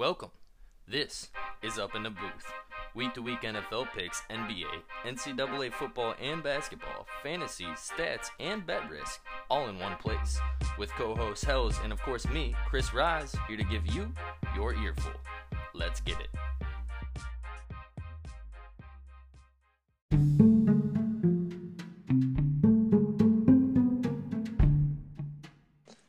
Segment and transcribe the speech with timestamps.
[0.00, 0.30] Welcome.
[0.88, 1.28] This
[1.62, 2.50] is Up in the Booth.
[2.94, 4.64] Week to week NFL picks, NBA,
[5.04, 10.40] NCAA football and basketball, fantasy, stats, and bet risk all in one place.
[10.78, 14.10] With co host Hells and, of course, me, Chris Rise, here to give you
[14.56, 15.12] your earful.
[15.74, 16.30] Let's get it.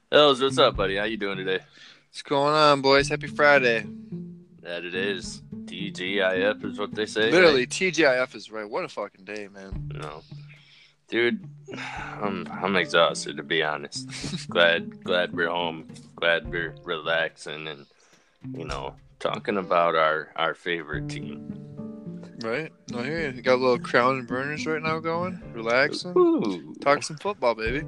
[0.10, 0.96] Hells, what's up, buddy?
[0.96, 1.60] How you doing today?
[2.12, 3.08] What's going on, boys?
[3.08, 3.86] Happy Friday.
[4.64, 5.44] That it is.
[5.64, 7.32] TGIF is what they say.
[7.32, 8.70] Literally, TGIF is right.
[8.70, 9.90] What a fucking day, man.
[9.94, 10.22] No.
[11.08, 11.48] Dude,
[12.22, 14.10] I'm I'm exhausted to be honest.
[14.50, 15.88] glad glad we're home.
[16.18, 17.86] Glad we're relaxing and
[18.58, 21.48] you know, talking about our our favorite team.
[22.44, 22.74] Right?
[22.90, 25.42] No, here you got a little crown and Vernors right now going.
[25.54, 26.12] Relaxing.
[26.18, 26.76] Ooh.
[26.82, 27.86] Talk some football, baby.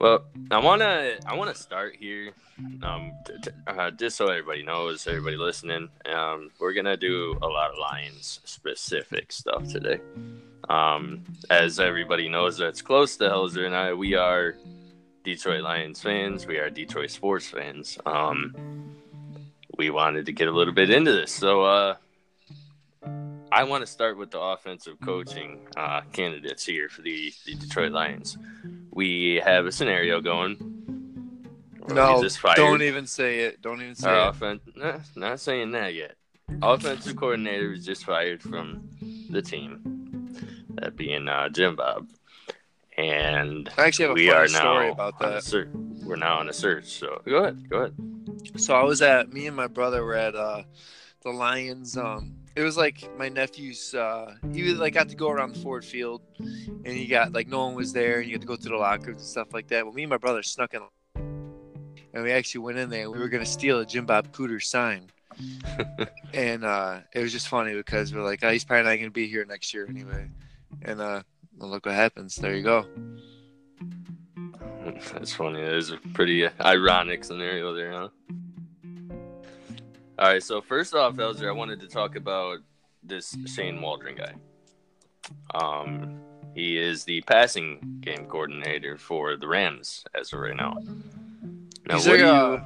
[0.00, 2.30] Well, I wanna I wanna start here,
[2.82, 5.90] um, t- t- uh, just so everybody knows, everybody listening.
[6.10, 10.00] Um, we're gonna do a lot of Lions specific stuff today.
[10.70, 13.92] Um, as everybody knows, that's close to Helzer and I.
[13.92, 14.56] We are
[15.22, 16.46] Detroit Lions fans.
[16.46, 17.98] We are Detroit sports fans.
[18.06, 18.94] Um,
[19.76, 21.96] we wanted to get a little bit into this, so uh,
[23.52, 27.92] I want to start with the offensive coaching uh, candidates here for the, the Detroit
[27.92, 28.38] Lions.
[28.92, 30.56] We have a scenario going.
[31.88, 32.56] No, He's just fired.
[32.56, 33.62] don't even say it.
[33.62, 34.30] Don't even say Our it.
[34.30, 36.14] offense, nah, not saying that yet.
[36.62, 38.88] Offensive coordinator was just fired from
[39.30, 40.28] the team,
[40.74, 42.08] that being uh, Jim Bob,
[42.96, 45.44] and I actually have a we funny are story now about on a that.
[45.44, 45.68] search.
[46.04, 46.86] We're now on a search.
[46.86, 47.94] So go ahead, go ahead.
[48.56, 50.62] So I was at me and my brother were at uh
[51.22, 55.30] the Lions um it was like my nephew's uh he was like got to go
[55.30, 58.40] around the Ford Field and he got like no one was there and you had
[58.40, 59.84] to go through the lockers and stuff like that.
[59.84, 60.80] Well me and my brother snuck in
[62.12, 64.62] and we actually went in there and we were gonna steal a Jim Bob Cooter
[64.62, 65.10] sign.
[66.34, 69.28] and uh it was just funny because we're like, oh, he's probably not gonna be
[69.28, 70.28] here next year anyway.
[70.82, 71.22] And uh
[71.56, 72.36] well, look what happens.
[72.36, 72.86] There you go.
[75.12, 75.60] That's funny.
[75.60, 78.08] There's a pretty ironic scenario there, huh?
[80.20, 80.42] All right.
[80.42, 82.58] So first off, Elzer, I wanted to talk about
[83.02, 84.34] this Shane Waldron guy.
[85.54, 86.20] Um,
[86.54, 90.76] he is the passing game coordinator for the Rams as of right now.
[91.86, 92.28] Now, He's what do you?
[92.28, 92.64] uh,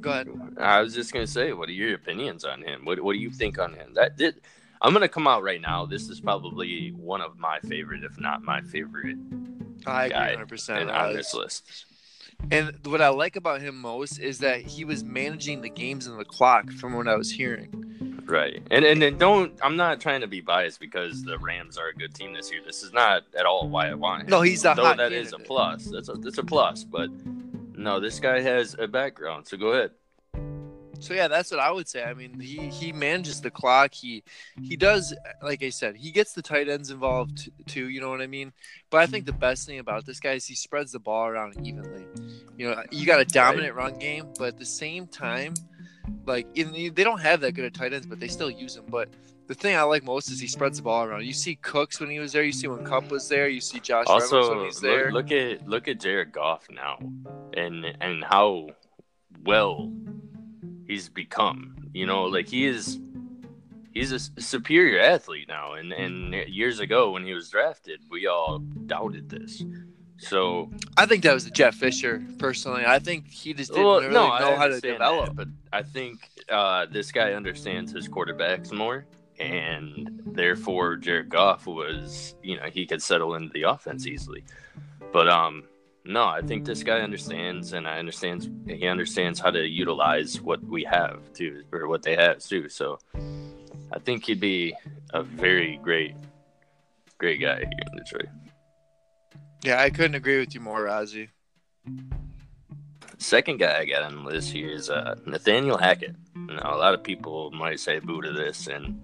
[0.00, 0.28] Go ahead.
[0.58, 2.84] I was just gonna say, what are your opinions on him?
[2.84, 3.94] What What do you think on him?
[3.94, 4.40] That did.
[4.80, 5.86] I'm gonna come out right now.
[5.86, 9.16] This is probably one of my favorite, if not my favorite,
[9.86, 10.48] I guy agree 100.
[10.48, 11.86] percent on this list.
[12.50, 16.18] And what I like about him most is that he was managing the games and
[16.18, 17.88] the clock from what I was hearing.
[18.28, 18.62] Right.
[18.70, 21.94] And and then don't I'm not trying to be biased because the Rams are a
[21.94, 22.60] good team this year.
[22.64, 24.28] This is not at all why I want him.
[24.28, 25.86] No, he's a Though hot that is a plus.
[25.86, 26.84] That's a that's a plus.
[26.84, 27.10] But
[27.74, 29.46] no, this guy has a background.
[29.46, 29.92] So go ahead.
[31.00, 32.02] So yeah, that's what I would say.
[32.02, 33.94] I mean, he he manages the clock.
[33.94, 34.22] He
[34.62, 37.88] he does like I said, he gets the tight ends involved too.
[37.88, 38.52] You know what I mean?
[38.90, 41.66] But I think the best thing about this guy is he spreads the ball around
[41.66, 42.04] evenly.
[42.58, 45.54] You know, you got a dominant run game, but at the same time,
[46.26, 48.84] like in, they don't have that good of tight ends, but they still use them.
[48.88, 49.08] But
[49.46, 51.24] the thing I like most is he spreads the ball around.
[51.24, 52.42] You see Cooks when he was there.
[52.42, 53.48] You see when Kupp was there.
[53.48, 55.10] You see Josh Reynolds when Also, he's there.
[55.10, 56.98] look, look at look at Jared Goff now,
[57.54, 58.68] and and how
[59.44, 59.90] well
[60.86, 61.76] he's become.
[61.94, 62.98] You know, like he is
[63.92, 68.58] he's a superior athlete now, and and years ago when he was drafted, we all
[68.58, 69.62] doubted this.
[70.18, 72.22] So I think that was the Jeff Fisher.
[72.38, 75.28] Personally, I think he just didn't well, really no, know how to develop.
[75.28, 79.06] that, but I think uh, this guy understands his quarterbacks more,
[79.38, 84.42] and therefore Jared Goff was, you know, he could settle into the offense easily.
[85.12, 85.64] But um,
[86.04, 90.62] no, I think this guy understands, and I understands he understands how to utilize what
[90.64, 92.68] we have too, or what they have too.
[92.68, 92.98] So
[93.92, 94.74] I think he'd be
[95.14, 96.16] a very great,
[97.18, 98.28] great guy here in Detroit.
[99.62, 101.28] Yeah, I couldn't agree with you more, Razi.
[103.18, 106.14] Second guy I got on the list here is uh, Nathaniel Hackett.
[106.36, 109.00] Now, a lot of people might say boo to this, and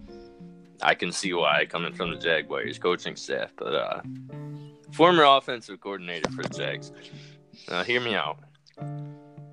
[0.81, 4.01] I can see why coming from the Jaguars coaching staff, but uh,
[4.93, 6.93] former offensive coordinator for the Jags.
[7.69, 8.39] Now, hear me out.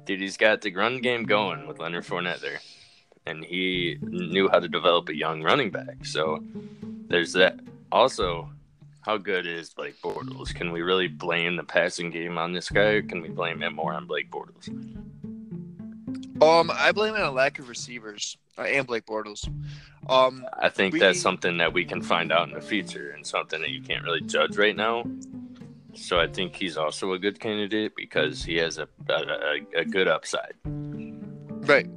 [0.05, 2.59] Dude, he's got the run game going with Leonard Fournette there,
[3.25, 6.05] and he knew how to develop a young running back.
[6.05, 6.43] So
[7.07, 7.59] there's that.
[7.91, 8.49] Also,
[9.01, 10.53] how good is Blake Bortles?
[10.53, 13.71] Can we really blame the passing game on this guy, or can we blame it
[13.71, 14.67] more on Blake Bortles?
[16.41, 19.47] Um, I blame it on lack of receivers uh, and Blake Bortles.
[20.09, 23.25] Um, I think We- that's something that we can find out in the future and
[23.25, 25.03] something that you can't really judge right now.
[25.93, 29.85] So I think he's also a good candidate because he has a a, a, a
[29.85, 30.53] good upside.
[30.65, 31.87] right.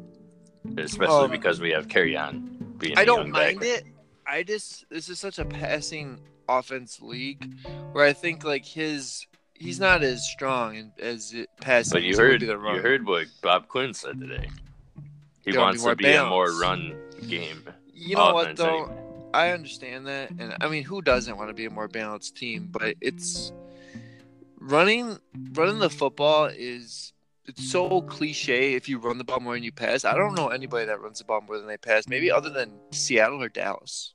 [0.76, 2.78] especially Um, because we have Kerryon.
[2.78, 3.72] Being I don't mind backer.
[3.72, 3.84] it.
[4.26, 6.18] I just this is such a passing
[6.48, 7.54] offense league
[7.92, 11.96] where I think like his he's not as strong and as it passing.
[11.96, 14.48] But you as it would heard you heard what Bob Quinn said today.
[15.44, 16.96] He There wants be to be a more run
[17.28, 17.64] game.
[17.92, 18.64] You know what offense eh?
[18.64, 19.30] though?
[19.34, 22.68] I understand that, and I mean, who doesn't want to be a more balanced team?
[22.70, 23.52] But it's
[24.58, 25.18] running
[25.52, 27.12] running the football is
[27.46, 28.74] it's so cliche.
[28.74, 31.18] If you run the ball more than you pass, I don't know anybody that runs
[31.18, 32.08] the ball more than they pass.
[32.08, 34.14] Maybe other than Seattle or Dallas.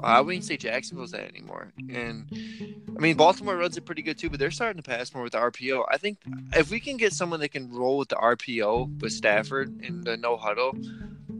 [0.00, 1.72] I wouldn't say Jacksonville's that anymore.
[1.88, 2.26] And
[2.96, 5.32] I mean, Baltimore runs it pretty good too, but they're starting to pass more with
[5.32, 5.84] the RPO.
[5.90, 6.18] I think
[6.54, 10.16] if we can get someone that can roll with the RPO with Stafford and the
[10.16, 10.76] no huddle,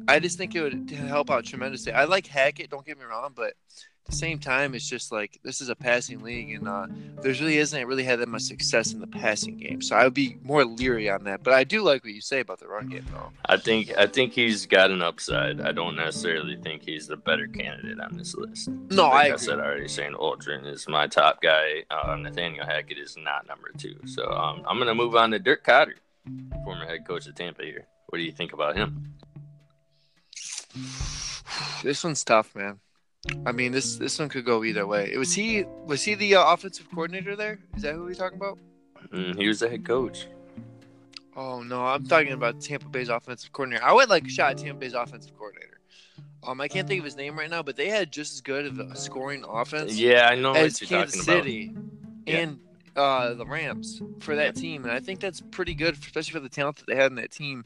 [0.09, 1.93] I just think it would help out tremendously.
[1.93, 3.55] I like Hackett, don't get me wrong, but
[4.07, 6.87] the same time, it's just like this is a passing league, and uh,
[7.23, 9.83] there's really isn't really had that much success in the passing game.
[9.83, 11.43] So I would be more leery on that.
[11.43, 13.31] But I do like what you say about the run game, though.
[13.47, 15.61] I think I think he's got an upside.
[15.61, 18.69] I don't necessarily think he's the better candidate on this list.
[18.69, 21.85] No, like I I, said already, Shane Waldron is my top guy.
[21.91, 23.97] Uh, Nathaniel Hackett is not number two.
[24.07, 25.95] So um, I'm gonna move on to Dirk Koetter,
[26.65, 27.63] former head coach of Tampa.
[27.63, 29.15] Here, what do you think about him?
[31.83, 32.81] this one's tough, man.
[33.45, 35.17] I mean, this this one could go either way.
[35.17, 37.59] Was he was he the uh, offensive coordinator there?
[37.77, 38.59] Is that who we're talking about?
[39.13, 40.27] Mm, he was the head coach.
[41.37, 43.85] Oh no, I'm talking about Tampa Bay's offensive coordinator.
[43.85, 45.81] I would like a shot at Tampa Bay's offensive coordinator.
[46.43, 48.67] Um, I can't think of his name right now, but they had just as good
[48.67, 51.75] of a scoring offense Yeah, I know as what you're Kansas City
[52.27, 52.37] Yeah.
[52.39, 52.61] and
[52.95, 56.49] uh, the Rams for that team, and I think that's pretty good, especially for the
[56.49, 57.65] talent that they had in that team.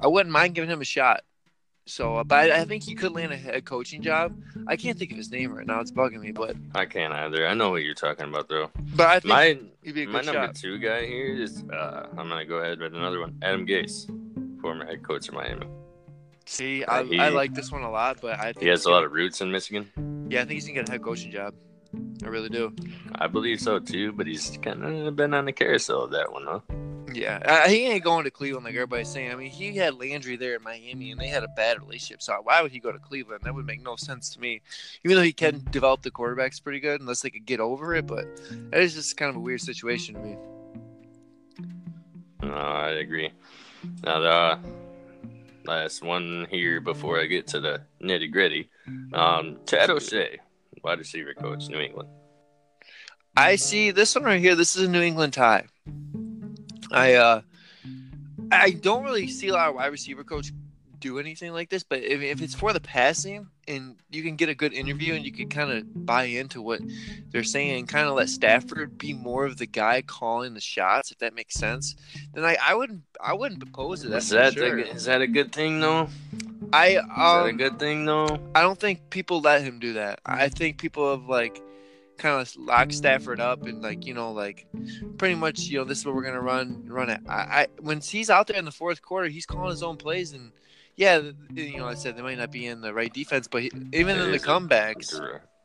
[0.00, 1.20] I wouldn't mind giving him a shot.
[1.84, 4.36] So, uh, but I, I think he could land a head coaching job.
[4.68, 6.30] I can't think of his name right now; it's bugging me.
[6.30, 6.56] But.
[6.74, 7.46] I can't either.
[7.46, 8.70] I know what you're talking about though.
[8.94, 10.54] but I think My he'd be a my number shot.
[10.54, 13.36] two guy here is uh, I'm gonna go ahead with another one.
[13.42, 14.06] Adam Gase,
[14.60, 15.66] former head coach of Miami.
[16.46, 18.90] See, I, he- I like this one a lot, but I think He has a
[18.90, 19.90] lot of roots in Michigan.
[20.30, 21.54] Yeah, I think he's gonna get a head coaching job.
[22.24, 22.74] I really do.
[23.16, 26.44] I believe so too, but he's kind of been on the carousel of that one,
[26.46, 26.60] huh?
[27.14, 29.30] Yeah, uh, he ain't going to Cleveland like everybody's saying.
[29.30, 32.22] I mean, he had Landry there in Miami, and they had a bad relationship.
[32.22, 33.42] So why would he go to Cleveland?
[33.44, 34.60] That would make no sense to me.
[35.04, 38.06] Even though he can develop the quarterbacks pretty good, unless they could get over it.
[38.06, 38.24] But
[38.70, 40.36] that is just kind of a weird situation to me.
[42.42, 43.30] No, I agree.
[44.04, 44.58] Now the
[45.64, 48.68] last one here before I get to the nitty gritty,
[49.12, 50.40] um, Chad O'Shea,
[50.82, 52.08] wide receiver coach, New England.
[53.36, 54.54] I see this one right here.
[54.54, 55.64] This is a New England tie.
[56.92, 57.40] I uh,
[58.50, 60.52] I don't really see a lot of wide receiver coach
[61.02, 64.48] do anything like this, but if, if it's for the passing and you can get
[64.48, 66.80] a good interview and you can kind of buy into what
[67.30, 71.10] they're saying and kind of let Stafford be more of the guy calling the shots,
[71.10, 71.96] if that makes sense,
[72.34, 74.10] then I, I wouldn't I wouldn't oppose it.
[74.10, 74.76] That's Is that sure.
[74.76, 76.08] the, is that a good thing though?
[76.72, 78.38] I Is that a um good thing though?
[78.54, 80.20] I don't think people let him do that.
[80.24, 81.60] I think people have like
[82.18, 84.66] kind of lock Stafford up and like you know like
[85.18, 87.20] pretty much you know this is what we're gonna run run it.
[87.28, 90.32] I, I when he's out there in the fourth quarter, he's calling his own plays
[90.32, 90.52] and
[90.96, 91.20] yeah,
[91.54, 94.18] you know I said they might not be in the right defense, but he, even
[94.18, 95.20] It in the comebacks,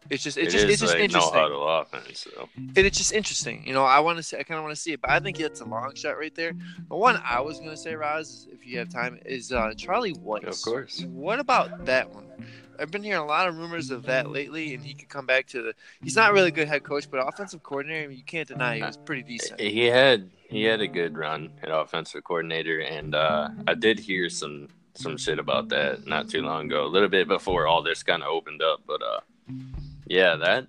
[0.10, 1.52] it's just it's It just is it's just interesting.
[1.54, 2.28] offense.
[2.34, 2.50] So.
[2.76, 3.64] It, it's just interesting.
[3.66, 4.38] You know, I want to see.
[4.38, 6.34] I kind of want to see it, but I think it's a long shot right
[6.34, 6.54] there.
[6.90, 10.44] The one I was gonna say, Roz, if you have time, is uh, Charlie Weis.
[10.46, 11.04] Of course.
[11.04, 12.26] What about that one?
[12.80, 15.48] I've been hearing a lot of rumors of that lately, and he could come back
[15.48, 15.74] to the.
[16.02, 18.78] He's not really a good head coach, but offensive coordinator, I mean, you can't deny
[18.78, 19.60] he was pretty decent.
[19.60, 24.30] He had he had a good run at offensive coordinator, and uh, I did hear
[24.30, 28.04] some some shit about that not too long ago, a little bit before all this
[28.04, 28.82] kind of opened up.
[28.88, 29.20] But uh,
[30.06, 30.68] yeah, that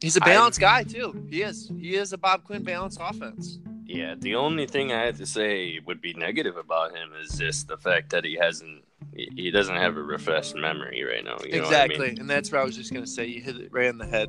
[0.00, 1.26] He's a balanced guy too.
[1.30, 1.70] He is.
[1.80, 3.58] He is a Bob Quinn balanced offense.
[3.86, 4.14] yeah.
[4.18, 7.78] The only thing I have to say would be negative about him is just the
[7.78, 8.84] fact that he hasn't
[9.14, 11.36] he doesn't have a refreshed memory right now.
[11.42, 11.62] You know I mean?
[11.62, 13.24] exactly, and that's what I was just gonna say.
[13.26, 14.28] You hit it right on the head.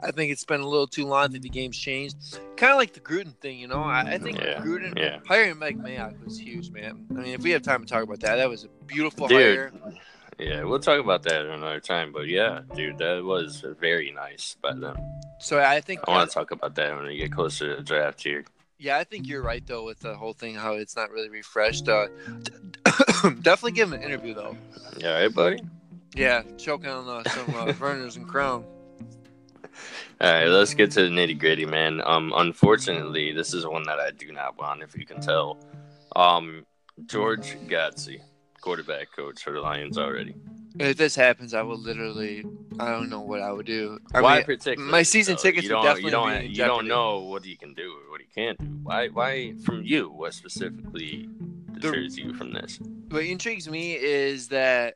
[0.00, 1.24] I think it's been a little too long.
[1.24, 2.38] I think the game's changed.
[2.56, 3.82] Kind of like the Gruden thing, you know.
[3.82, 5.18] I, I think Yeah, Gruden yeah.
[5.26, 7.06] hiring Mike Mayock was huge, man.
[7.10, 9.38] I mean, if we have time to talk about that, that was a beautiful Dude,
[9.38, 9.72] hire.
[10.38, 12.12] Yeah, we'll talk about that another time.
[12.12, 14.96] But yeah, dude, that was very nice by them.
[15.40, 17.82] So I think I want to talk about that when we get closer to the
[17.82, 18.44] draft here.
[18.78, 21.88] Yeah, I think you're right though with the whole thing how it's not really refreshed.
[21.88, 22.06] Uh,
[23.42, 24.56] definitely give him an interview though.
[24.96, 25.60] Yeah, right, buddy?
[26.14, 28.64] Yeah, choking on uh, some uh, Vernors and Crown.
[30.20, 32.00] All right, let's get to the nitty gritty, man.
[32.04, 35.58] Um, unfortunately, this is one that I do not want, if you can tell.
[36.16, 36.64] Um,
[37.06, 38.20] George Godsey,
[38.60, 40.34] quarterback coach for the Lions already.
[40.78, 42.44] If this happens, I will literally.
[42.78, 43.98] I don't know what I would do.
[44.14, 44.92] I why mean, particularly?
[44.92, 45.42] my season though?
[45.42, 46.76] tickets you would definitely you don't, be in you jeopardy.
[46.76, 48.66] don't know what he can do or what he can't do.
[48.82, 49.08] Why?
[49.08, 50.10] Why from you?
[50.10, 51.28] What specifically
[51.72, 52.78] deters you from this?
[53.08, 54.94] what intrigues me is that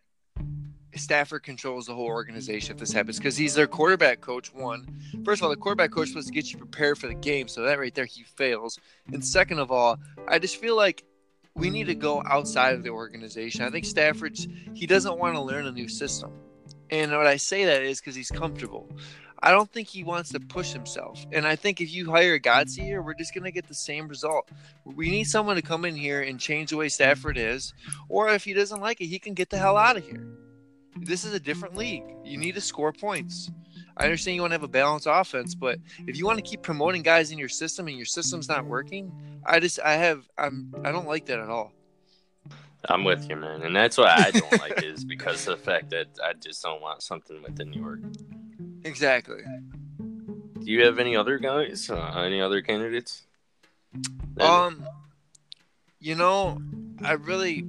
[0.94, 4.52] Stafford controls the whole organization if this happens because he's their quarterback coach.
[4.52, 4.86] One,
[5.24, 7.62] first of all, the quarterback coach was to get you prepared for the game, so
[7.62, 8.78] that right there he fails.
[9.12, 11.04] And second of all, I just feel like
[11.54, 13.64] we need to go outside of the organization.
[13.64, 16.32] I think Stafford's he doesn't want to learn a new system,
[16.90, 18.88] and what I say that is because he's comfortable.
[19.44, 21.26] I don't think he wants to push himself.
[21.32, 24.06] And I think if you hire Godsey here, we're just going to get the same
[24.06, 24.48] result.
[24.84, 27.74] We need someone to come in here and change the way Stafford is.
[28.08, 30.28] Or if he doesn't like it, he can get the hell out of here.
[30.96, 32.04] This is a different league.
[32.24, 33.50] You need to score points.
[34.02, 35.78] I understand you want to have a balanced offense, but
[36.08, 39.12] if you want to keep promoting guys in your system and your system's not working,
[39.46, 41.72] I just I have I'm I don't like that at all.
[42.86, 45.90] I'm with you, man, and that's why I don't like is because of the fact
[45.90, 48.00] that I just don't want something within New York.
[48.82, 49.42] Exactly.
[49.98, 51.88] Do you have any other guys?
[51.88, 53.22] Uh, any other candidates?
[54.40, 54.84] Um,
[56.00, 56.60] you know,
[57.04, 57.68] I really,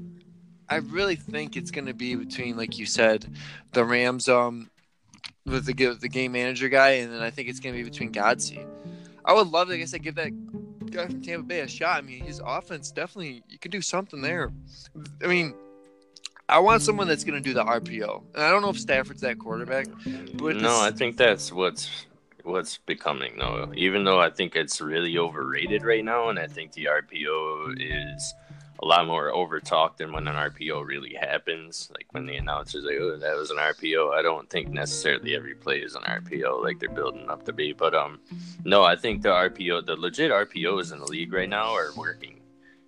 [0.67, 3.31] I really think it's going to be between, like you said,
[3.73, 4.71] the Rams, um,
[5.45, 8.11] with the the game manager guy, and then I think it's going to be between
[8.11, 8.65] Godsey.
[9.25, 10.31] I would love, like I said, give that
[10.91, 11.97] guy from Tampa Bay a shot.
[11.97, 14.51] I mean, his offense definitely you can do something there.
[15.23, 15.53] I mean,
[16.49, 19.21] I want someone that's going to do the RPO, and I don't know if Stafford's
[19.21, 19.87] that quarterback.
[20.35, 22.05] But no, I think that's what's
[22.43, 23.71] what's becoming though.
[23.75, 28.33] Even though I think it's really overrated right now, and I think the RPO is
[28.83, 29.61] a lot more over
[29.97, 31.89] than when an RPO really happens.
[31.93, 35.55] Like when the announcer's like, "Oh, that was an RPO." I don't think necessarily every
[35.55, 37.71] play is an RPO like they're building up to be.
[37.71, 38.19] But um,
[38.65, 42.41] no, I think the RPO, the legit RPOs in the league right now are working,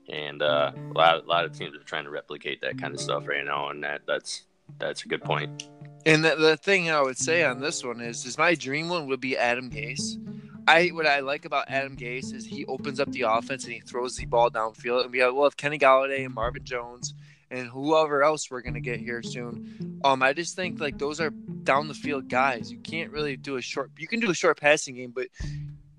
[0.10, 3.00] and uh, a lot a lot of teams are trying to replicate that kind of
[3.00, 4.44] stuff right now, and that that's
[4.78, 5.70] that's a good point.
[6.06, 9.08] And the, the thing I would say on this one is, is my dream one
[9.08, 10.20] would be Adam Gase.
[10.68, 13.80] I what I like about Adam Gase is he opens up the offense and he
[13.80, 17.14] throws the ball downfield, and we have, we'll have Kenny Golladay and Marvin Jones
[17.52, 20.00] and whoever else we're gonna get here soon.
[20.04, 22.72] Um, I just think like those are down the field guys.
[22.72, 23.92] You can't really do a short.
[23.98, 25.28] You can do a short passing game, but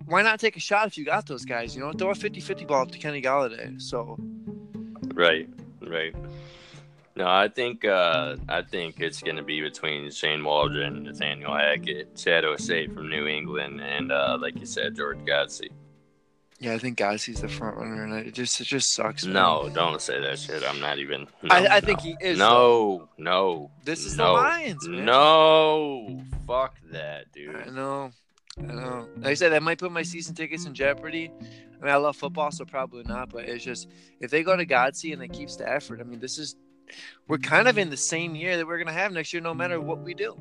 [0.04, 1.74] why not take a shot if you got those guys?
[1.74, 3.80] You know, throw a 50-50 ball up to Kenny Golladay.
[3.80, 4.16] So
[5.14, 5.48] Right,
[5.80, 6.14] right.
[7.16, 12.14] No, I think uh, I think it's going to be between Shane Waldron, Nathaniel Hackett,
[12.14, 15.70] Chad O'Shea from New England, and uh, like you said, George Godsey.
[16.60, 19.24] yeah, I think Godsey's the front runner, and it just it just sucks.
[19.24, 19.32] man.
[19.32, 20.62] No, don't say that shit.
[20.62, 21.26] I'm not even.
[21.42, 21.86] No, I, I no.
[21.86, 22.38] think he is.
[22.38, 23.08] though.
[23.16, 23.70] No, no.
[23.82, 25.04] This is no, the Lions, man.
[25.06, 27.56] No, fuck that, dude.
[27.56, 27.74] I dude.
[27.74, 28.10] know.
[28.58, 29.08] I know.
[29.16, 31.30] Like I said, that might put my season tickets in jeopardy.
[31.80, 33.30] I mean, I love football, so probably not.
[33.30, 33.88] But it's just
[34.20, 36.56] if they go to Godsey and they keep Stafford, I mean, this is
[37.28, 39.80] we're kind of in the same year that we're gonna have next year, no matter
[39.80, 40.38] what we do.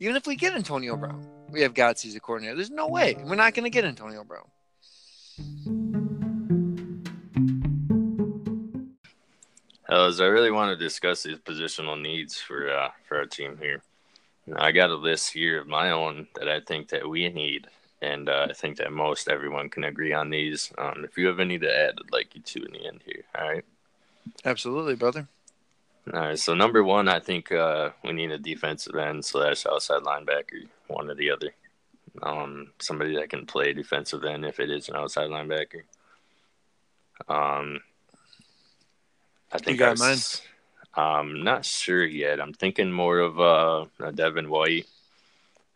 [0.00, 2.56] Even if we get Antonio Brown, we have Godsey as a coordinator.
[2.56, 4.46] There's no way we're not gonna get Antonio Brown.
[9.86, 13.82] Fellas, I really want to discuss these positional needs for uh, for our team here.
[14.56, 17.66] I got a list here of my own that I think that we need,
[18.00, 20.72] and uh, I think that most everyone can agree on these.
[20.78, 23.22] Um, if you have any to add, I'd like you to in the end here.
[23.38, 23.64] All right.
[24.44, 25.28] Absolutely, brother.
[26.12, 26.38] All right.
[26.38, 31.10] So number one, I think uh, we need a defensive end slash outside linebacker, one
[31.10, 31.54] or the other.
[32.22, 35.82] Um, somebody that can play defensive end if it is an outside linebacker.
[37.28, 37.80] Um,
[39.52, 40.42] I think you got our s-
[40.94, 42.40] I'm not sure yet.
[42.40, 44.86] I'm thinking more of uh, a Devin White.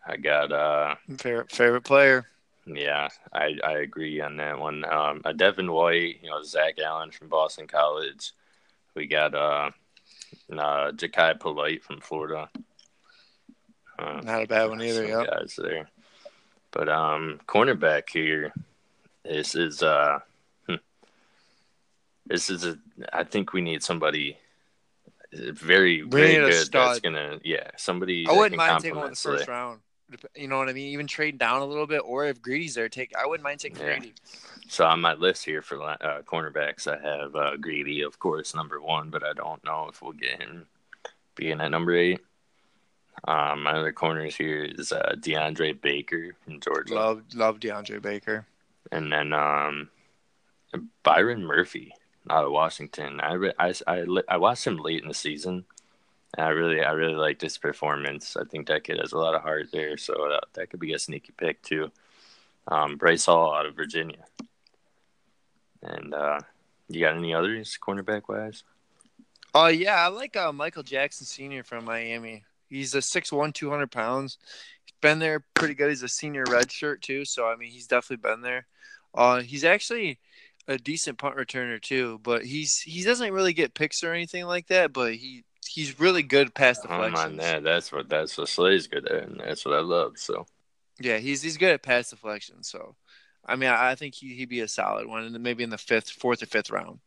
[0.06, 2.26] I got uh, Favorite favorite player.
[2.66, 4.84] yeah, I, I agree on that one.
[4.84, 8.32] Um, a Devin White, you know, Zach Allen from Boston College.
[8.94, 9.70] We got uh,
[10.52, 12.48] uh Jachai Polite from Florida.
[13.98, 15.06] Uh, Not a bad one either.
[15.06, 15.26] Yep.
[15.26, 15.88] guys there.
[16.70, 18.52] But um, cornerback here,
[19.24, 20.18] this is uh,
[20.68, 20.74] hmm.
[22.26, 22.78] this is a.
[23.12, 24.36] I think we need somebody
[25.32, 26.72] very We very good.
[26.72, 28.26] That's gonna yeah somebody.
[28.28, 29.80] I wouldn't mind taking one in the first round.
[30.36, 30.88] You know what I mean?
[30.88, 33.12] Even trade down a little bit, or if Greedy's there, take.
[33.16, 33.98] I wouldn't mind taking Yeah.
[33.98, 34.14] Greedy.
[34.68, 38.80] So on my list here for uh, cornerbacks, I have uh, Greedy, of course, number
[38.80, 40.66] one, but I don't know if we'll get him
[41.34, 42.20] being at number eight.
[43.26, 48.46] Um, my other corners here is uh, DeAndre Baker from Georgia, Love love DeAndre Baker.
[48.92, 49.88] and then um,
[51.02, 51.92] Byron Murphy
[52.28, 53.20] out of Washington.
[53.20, 55.64] I, I, I, I watched him late in the season.
[56.38, 58.36] I really I really liked his performance.
[58.36, 60.92] I think that kid has a lot of heart there, so that, that could be
[60.92, 61.90] a sneaky pick too.
[62.68, 64.24] Um, Bryce Hall out of Virginia.
[65.82, 66.40] And uh,
[66.88, 68.64] you got any others cornerback wise?
[69.54, 72.44] Oh yeah, I like uh, Michael Jackson Senior from Miami.
[72.68, 74.38] He's a 6'1", 200 pounds.
[74.84, 75.88] He's been there pretty good.
[75.88, 78.66] He's a senior red shirt too, so I mean he's definitely been there.
[79.14, 80.18] Uh, he's actually
[80.68, 84.66] a decent punt returner too, but he's he doesn't really get picks or anything like
[84.66, 84.92] that.
[84.92, 87.18] But he he's really good past deflections.
[87.18, 90.18] Oh man, that, that's what that's what Slay's good at, and that's what I love.
[90.18, 90.46] So
[91.00, 92.62] yeah, he's he's good at pass deflection.
[92.62, 92.96] So
[93.44, 95.70] I mean, I, I think he he'd be a solid one, and then maybe in
[95.70, 96.98] the fifth, fourth or fifth round.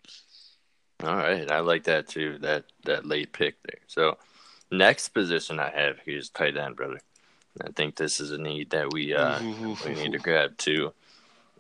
[1.03, 2.37] All right, I like that too.
[2.39, 3.81] That that late pick there.
[3.87, 4.17] So
[4.71, 6.99] next position I have here is tight end, brother.
[7.61, 9.39] I think this is a need that we uh
[9.85, 10.93] we need to grab too.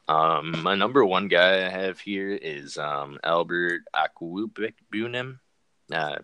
[0.07, 5.39] Um, my number one guy I have here is um Albert Okwuegbunam.
[5.91, 6.17] Uh,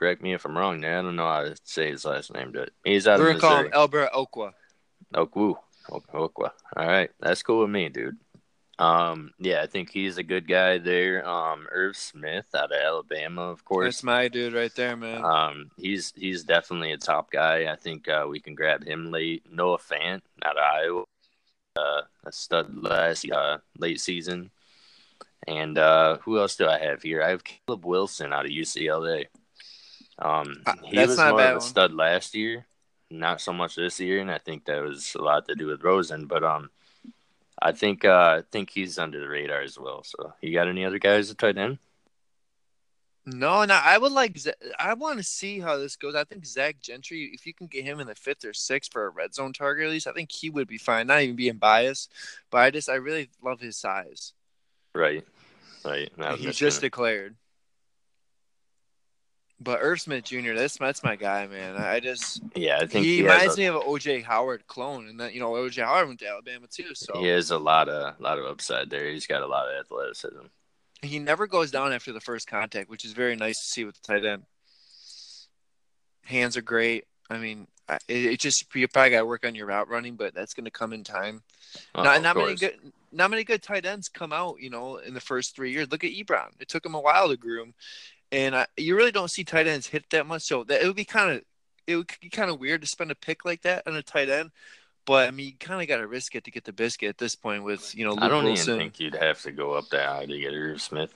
[0.00, 0.98] correct me if I'm wrong there.
[0.98, 3.66] I don't know how to say his last name, but he's out We're of Missouri.
[3.66, 4.52] him Albert Okwa.
[5.14, 5.56] Okwu.
[5.90, 6.50] Okwa.
[6.76, 8.16] All right, that's cool with me, dude.
[8.78, 11.28] Um, yeah, I think he's a good guy there.
[11.28, 13.96] Um, Irv Smith out of Alabama, of course.
[13.96, 15.22] That's my dude right there, man.
[15.22, 17.70] Um, he's he's definitely a top guy.
[17.70, 19.44] I think uh, we can grab him late.
[19.52, 21.04] Noah Fant out of Iowa,
[21.76, 24.50] uh, a stud last uh, late season.
[25.46, 27.22] And uh, who else do I have here?
[27.22, 29.26] I have Caleb Wilson out of UCLA.
[30.20, 31.60] Um, Uh, he was not more bad of a one.
[31.60, 32.66] stud last year,
[33.10, 35.82] not so much this year, and I think that was a lot to do with
[35.82, 36.26] Rosen.
[36.26, 36.70] But um,
[37.60, 40.02] I think uh, I think he's under the radar as well.
[40.04, 41.78] So, you got any other guys at tight end?
[43.26, 44.38] No, no, I would like.
[44.78, 46.14] I want to see how this goes.
[46.14, 49.06] I think Zach Gentry, if you can get him in the fifth or sixth for
[49.06, 51.06] a red zone target, at least I think he would be fine.
[51.06, 52.10] Not even being biased,
[52.50, 54.32] but I just I really love his size.
[54.94, 55.24] Right,
[55.84, 56.10] right.
[56.38, 57.36] Just just declared.
[59.62, 60.54] But Irv Smith Jr.
[60.54, 61.76] That's that's my guy, man.
[61.76, 65.06] I just yeah, I think he, he, reminds a- me of an OJ Howard clone,
[65.06, 67.88] and that you know OJ Howard went to Alabama too, so He has a lot
[67.88, 69.10] of lot of upside there.
[69.10, 70.46] He's got a lot of athleticism.
[71.02, 74.00] he never goes down after the first contact, which is very nice to see with
[74.00, 74.44] the tight end.
[76.22, 77.04] Hands are great.
[77.28, 77.66] I mean,
[78.08, 80.64] it, it just you probably got to work on your route running, but that's going
[80.64, 81.42] to come in time.
[81.94, 82.78] Oh, not not many good
[83.12, 85.90] not many good tight ends come out, you know, in the first three years.
[85.90, 87.74] Look at Ebron; it took him a while to groom,
[88.32, 90.42] and I, you really don't see tight ends hit that much.
[90.42, 91.42] So that it would be kind of
[91.86, 94.28] it would be kind of weird to spend a pick like that on a tight
[94.28, 94.50] end.
[95.06, 97.18] But I mean, you kind of got to risk it to get the biscuit at
[97.18, 97.64] this point.
[97.64, 98.74] With you know, Luke I don't Wilson.
[98.74, 101.12] even think you'd have to go up that high to get Irv Smith.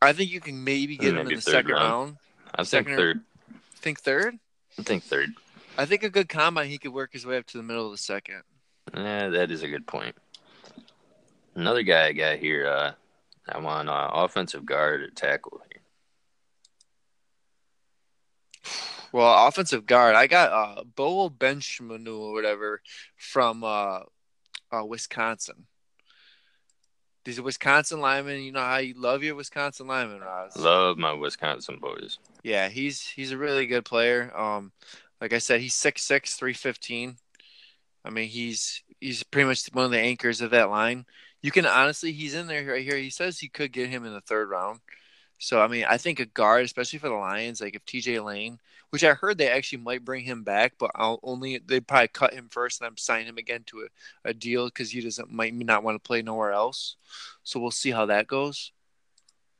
[0.00, 1.82] I think you can maybe get him in the second round.
[1.92, 2.16] round.
[2.54, 3.20] I think Second or- third.
[3.76, 4.38] Think third.
[4.78, 5.30] I think third.
[5.76, 7.92] I think a good combine he could work his way up to the middle of
[7.92, 8.42] the second.
[8.94, 10.14] Yeah, that is a good point.
[11.54, 12.68] Another guy I got here.
[12.68, 12.92] Uh,
[13.48, 15.80] I want uh, offensive guard or tackle here.
[19.12, 22.82] Well, offensive guard, I got uh, Bo Benchmanu or whatever
[23.16, 24.00] from uh,
[24.72, 25.66] uh, Wisconsin.
[27.24, 28.42] These are Wisconsin linemen.
[28.42, 30.56] You know how you love your Wisconsin linemen, Roz.
[30.56, 32.18] Love my Wisconsin boys.
[32.42, 34.32] Yeah, he's he's a really good player.
[34.34, 34.72] Um,
[35.20, 37.16] like I said, he's 6'6", 315.
[38.04, 41.04] I mean, he's he's pretty much one of the anchors of that line.
[41.42, 42.96] You can honestly, he's in there right here.
[42.96, 44.80] He says he could get him in the third round.
[45.38, 48.58] So I mean, I think a guard, especially for the Lions, like if TJ Lang,
[48.90, 52.34] which I heard they actually might bring him back, but I'll only they probably cut
[52.34, 53.82] him first and then sign him again to
[54.24, 56.96] a, a deal because he doesn't might not want to play nowhere else.
[57.44, 58.72] So we'll see how that goes.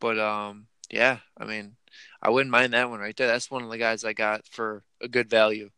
[0.00, 1.76] But um, yeah, I mean,
[2.22, 3.26] I wouldn't mind that one right there.
[3.26, 5.70] That's one of the guys I got for a good value.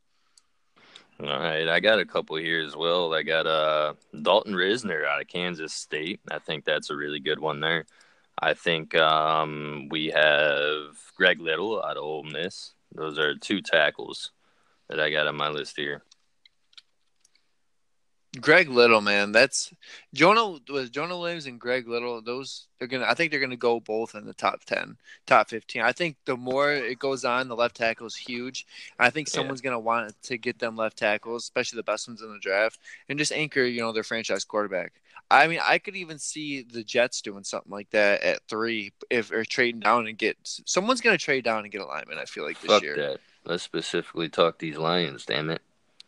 [1.21, 3.13] All right, I got a couple here as well.
[3.13, 6.21] I got uh Dalton Risner out of Kansas State.
[6.31, 7.85] I think that's a really good one there.
[8.40, 12.72] I think um, we have Greg Little out of Ole Miss.
[12.94, 14.33] Those are two tackles
[14.88, 16.03] that I got on my list here.
[18.40, 19.73] Greg Little, man, that's
[20.14, 22.23] Jonah was Jonah Williams and Greg Little.
[22.23, 23.07] Those they're gonna.
[23.09, 25.83] I think they're gonna go both in the top ten, top fifteen.
[25.83, 28.66] I think the more it goes on, the left tackle is huge.
[29.01, 29.33] I think Yeah.
[29.33, 32.79] someone's gonna want to get them left tackles, especially the best ones in the draft,
[33.09, 34.93] and just anchor, you know, their franchise quarterback.
[35.29, 39.33] I mean, I could even see the Jets doing something like that at three, if
[39.33, 42.19] or trading down and get someone's gonna trade down and get a lineman.
[42.19, 42.97] I feel like this Fuck year.
[42.97, 43.21] that.
[43.45, 45.25] Let's specifically talk these Lions.
[45.27, 45.62] Damn it.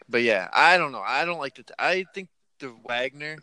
[0.09, 1.03] But yeah, I don't know.
[1.05, 1.65] I don't like the.
[1.79, 3.39] I think the Wagner.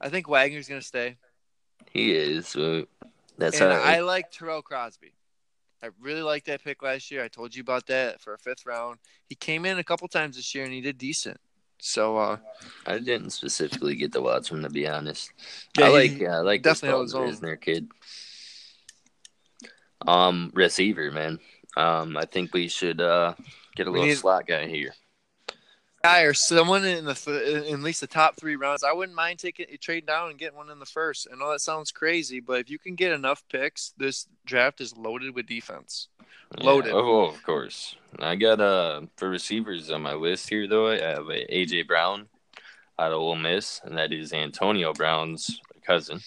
[0.00, 1.16] I think Wagner's gonna stay,
[1.90, 2.54] He is.
[2.54, 2.82] Uh,
[3.38, 5.12] that's and how I I like Tyrell Crosby.
[5.82, 7.22] I really liked that pick last year.
[7.22, 8.98] I told you about that for a fifth round.
[9.28, 11.38] He came in a couple times this year and he did decent.
[11.78, 12.38] So uh,
[12.86, 15.30] I didn't specifically get to watch him to be honest.
[15.78, 17.88] Yeah, I like I like this definitely his Risner kid.
[20.06, 21.38] Um, receiver man.
[21.76, 23.34] Um, I think we should uh
[23.76, 24.94] get a little need- slot guy here.
[26.02, 29.16] guy or someone in the th- in at least the top three rounds, I wouldn't
[29.16, 31.26] mind taking trade down and getting one in the first.
[31.32, 34.96] I know that sounds crazy, but if you can get enough picks, this draft is
[34.96, 36.08] loaded with defense.
[36.58, 36.90] Loaded.
[36.90, 37.96] Yeah, oh, of course.
[38.20, 40.90] I got uh for receivers on my list here though.
[40.90, 42.28] I have a AJ Brown
[42.98, 46.20] out of Ole Miss, and that is Antonio Brown's cousin.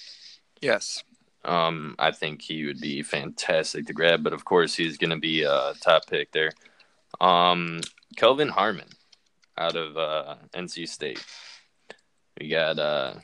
[0.62, 1.04] Yes.
[1.46, 5.18] Um, I think he would be fantastic to grab, but of course he's going to
[5.18, 6.52] be a top pick there.
[7.22, 7.82] Um,
[8.16, 8.88] Kelvin Harmon
[9.58, 11.24] out of uh, NC State.
[12.40, 13.16] We got uh,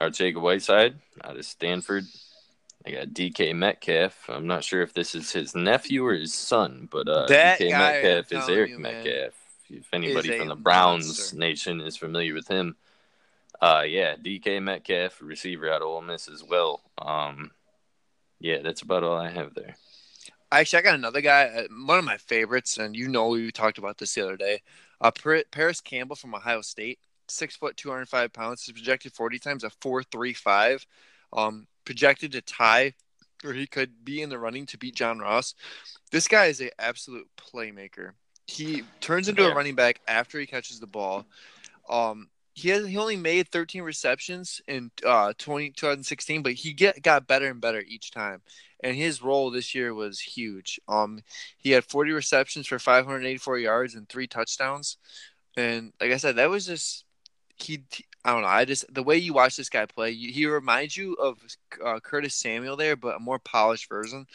[0.00, 2.04] Arcega Whiteside out of Stanford.
[2.86, 4.28] I got DK Metcalf.
[4.28, 7.70] I'm not sure if this is his nephew or his son, but uh, That DK
[7.70, 9.34] Metcalf is Eric you, Metcalf.
[9.70, 11.36] If anybody from the Browns monster.
[11.36, 12.76] nation is familiar with him,
[13.60, 16.80] uh, yeah, DK Metcalf, receiver out of Ole Miss as well.
[16.98, 17.52] Um,
[18.40, 19.76] yeah, that's about all I have there.
[20.52, 23.78] Actually, I got another guy, uh, one of my favorites, and you know we talked
[23.78, 24.60] about this the other day.
[25.00, 25.10] Uh,
[25.50, 28.64] Parris Campbell from Ohio State, six foot, two hundred five pounds.
[28.64, 30.86] His projected forty times a four three five.
[31.32, 32.92] Um, projected to tie,
[33.44, 35.54] or he could be in the running to beat John Ross.
[36.10, 38.12] This guy is an absolute playmaker.
[38.46, 39.52] He turns into Yeah.
[39.52, 41.26] a running back after he catches the ball.
[41.88, 47.02] Um, he has he only made 13 receptions in uh 20, 2016, but he get
[47.02, 48.42] got better and better each time.
[48.84, 50.80] And his role this year was huge.
[50.88, 51.20] Um,
[51.56, 54.96] he had 40 receptions for 584 yards and three touchdowns.
[55.56, 57.04] And like I said, that was just
[57.56, 57.84] he.
[58.24, 58.48] I don't know.
[58.48, 61.38] I just the way you watch this guy play, he reminds you of
[61.84, 64.26] uh, Curtis Samuel there, but a more polished version.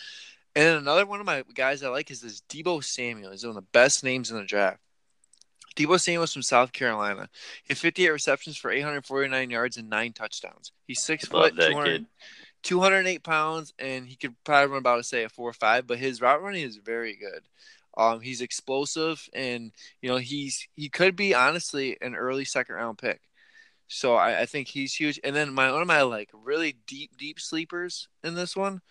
[0.56, 3.32] And another one of my guys I like is this Deebo Samuel.
[3.32, 4.80] He's one of the best names in the draft.
[5.78, 7.30] Deebo Samuel's from South Carolina.
[7.64, 10.72] He had 58 receptions for 849 yards and nine touchdowns.
[10.88, 12.06] He's six Love foot, 200
[12.64, 16.00] 208 pounds, and he could probably run about to say a four or five, but
[16.00, 17.44] his route running is very good.
[17.96, 22.98] Um, he's explosive, and you know he's he could be honestly an early second round
[22.98, 23.22] pick.
[23.88, 25.20] So I, I think he's huge.
[25.24, 28.82] And then my one of my like really deep deep sleepers in this one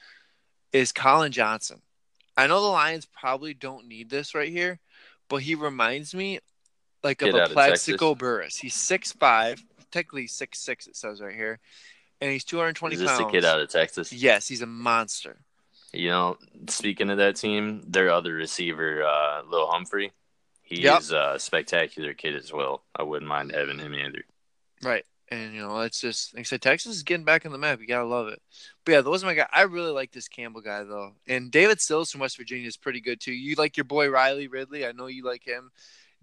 [0.73, 1.83] is Collin Johnson.
[2.37, 4.81] I know the Lions probably don't need this right here,
[5.29, 6.41] but he reminds me
[7.07, 7.49] like of a.
[7.53, 8.57] Plaxico Burress.
[8.57, 10.87] He's six five, technically six six.
[10.87, 11.59] It says right here,
[12.21, 13.25] and he's two hundred twenty Is this pounds.
[13.25, 14.13] the kid out of Texas?
[14.13, 15.39] Yes, he's a monster.
[15.93, 16.37] You know,
[16.69, 20.13] speaking of that team, their other receiver, uh, Lil Humphrey,
[20.63, 21.01] he Yep.
[21.01, 22.83] is a spectacular kid as well.
[22.95, 24.25] I wouldn't mind having him either.
[24.83, 25.07] Right.
[25.29, 27.81] And you know, it's just like I said, Texas is getting back on the map.
[27.81, 28.41] You gotta love it.
[28.85, 29.49] But yeah, those are my guy.
[29.53, 31.15] I really like this Campbell guy though.
[31.27, 33.33] And David Sills from West Virginia is pretty good too.
[33.33, 34.87] You like your boy Riley Ridley.
[34.87, 35.71] I know you like him.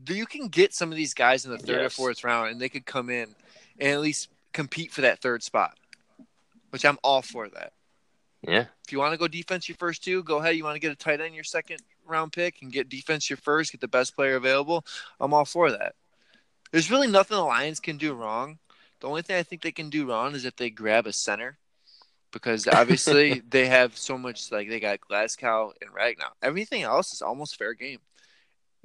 [0.07, 2.69] You can get some of these guys in the third or fourth round and they
[2.69, 3.35] could come in
[3.79, 5.77] and at least compete for that third spot.
[6.71, 7.73] Which I'm all for that.
[8.45, 10.57] Yeah, If you want to go defense your first two, go ahead.
[10.57, 13.37] You want to get a tight end your second round pick and get defense your
[13.37, 14.85] first, get the best player available.
[15.19, 15.95] I'm all for that.
[16.71, 18.57] There's really nothing the Lions can do wrong.
[18.99, 21.57] The only thing I think they can do wrong is if they grab a center.
[22.31, 26.31] Because obviously they have so much like they got Glasgow and Ragnow.
[26.41, 27.99] Everything else is almost fair game.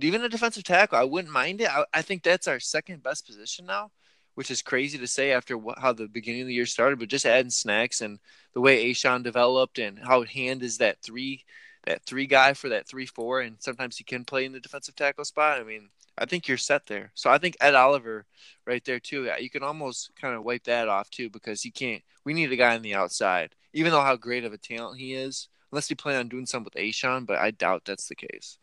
[0.01, 1.69] Even a defensive tackle, I wouldn't mind it.
[1.71, 3.91] I, I think that's our second best position now,
[4.35, 6.99] which is crazy to say after how the beginning of the year started.
[6.99, 8.19] But just adding snacks and
[8.55, 11.45] the way A'Shawn developed and how Hand is that three
[11.85, 14.95] that three guy for that three four and sometimes he can play in the defensive
[14.95, 15.61] tackle spot.
[15.61, 17.11] I mean, I think you're set there.
[17.15, 18.27] So I think Ed Oliver
[18.67, 19.31] right there too.
[19.41, 22.57] You can almost kind of wipe that off too because he can't we need a
[22.57, 23.55] guy on the outside.
[23.73, 26.71] Even though how great of a talent he is, unless you plan on doing something
[26.73, 28.59] with A'Shawn, but I doubt that's the case.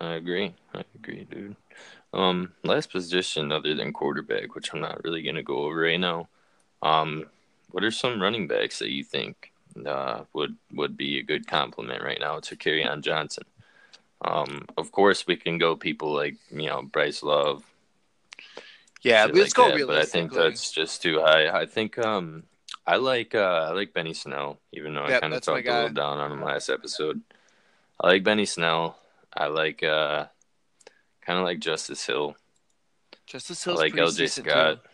[0.00, 0.54] I agree.
[0.74, 1.56] I agree, dude.
[2.12, 6.28] Um, last position other than quarterback, which I'm not really gonna go over right now.
[6.82, 7.26] Um,
[7.70, 9.52] what are some running backs that you think
[9.84, 13.44] uh, would would be a good compliment right now to Kerryon Johnson?
[14.22, 17.64] Um, of course, we can go people like you know Bryce Love.
[19.02, 21.48] Yeah, let's like go that, But I think that's just too high.
[21.48, 22.44] I think um,
[22.86, 25.90] I like uh, I like Benny Snell, even though I kind of talked a little
[25.90, 27.20] down on him last episode.
[28.00, 28.98] I like Benny Snell.
[29.36, 30.26] I like uh,
[31.20, 32.36] kind of like Justice Hill.
[33.26, 34.78] Justice Hill, like LJ Scott.
[34.82, 34.90] too.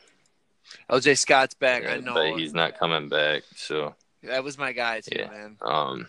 [0.90, 1.87] LJ Scott's back.
[1.87, 2.14] I know.
[2.14, 3.42] but he's not coming back.
[3.57, 5.28] So That was my guy too, Yeah.
[5.31, 5.57] man.
[5.61, 6.07] um,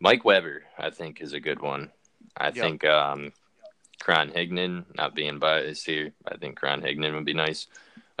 [0.00, 1.90] Mike Weber, I think, is a good one.
[2.36, 2.54] I Yep.
[2.54, 3.32] think um,
[4.04, 7.66] Karan Higdon, not being biased here, I think Karan Higdon would be nice.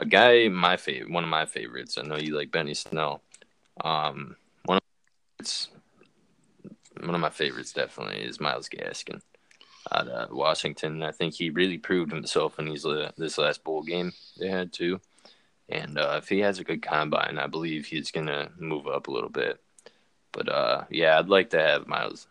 [0.00, 1.98] A guy, my favorite, one of my favorites.
[1.98, 3.22] I know you like Benny Snell.
[3.84, 4.82] Um, one of
[5.38, 5.68] it's
[7.00, 9.20] one of my favorites definitely is Myles Gaskin
[9.92, 11.02] out of Washington.
[11.02, 15.00] I think he really proved himself in these this last bowl game they had too.
[15.68, 19.10] And uh, if he has a good combine, I believe he's gonna move up a
[19.10, 19.60] little bit.
[20.32, 22.26] But uh, yeah, I'd like to have Myles.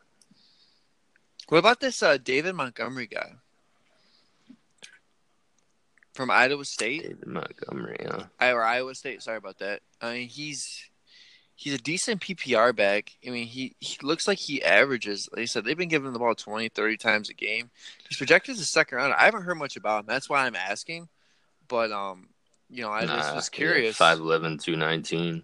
[1.50, 3.34] What about this uh, David Montgomery guy
[6.14, 7.04] from Iowa State?
[7.04, 8.06] David Montgomery.
[8.10, 8.24] Huh?
[8.40, 9.22] I, or Iowa State.
[9.22, 9.82] Sorry about that.
[10.02, 10.90] I mean, he's
[11.58, 13.18] he's a decent PPR back.
[13.26, 15.28] I mean, he, he looks like he averages.
[15.34, 17.72] Like I said, they've been giving him the ball 20, 30 times a game.
[18.08, 19.14] He's projected as a second round.
[19.14, 20.06] I haven't heard much about him.
[20.08, 21.10] That's why I'm asking.
[21.68, 22.30] But um,
[22.70, 23.98] you know, I just Nah, was yeah, curious.
[23.98, 25.44] 5'11", 219.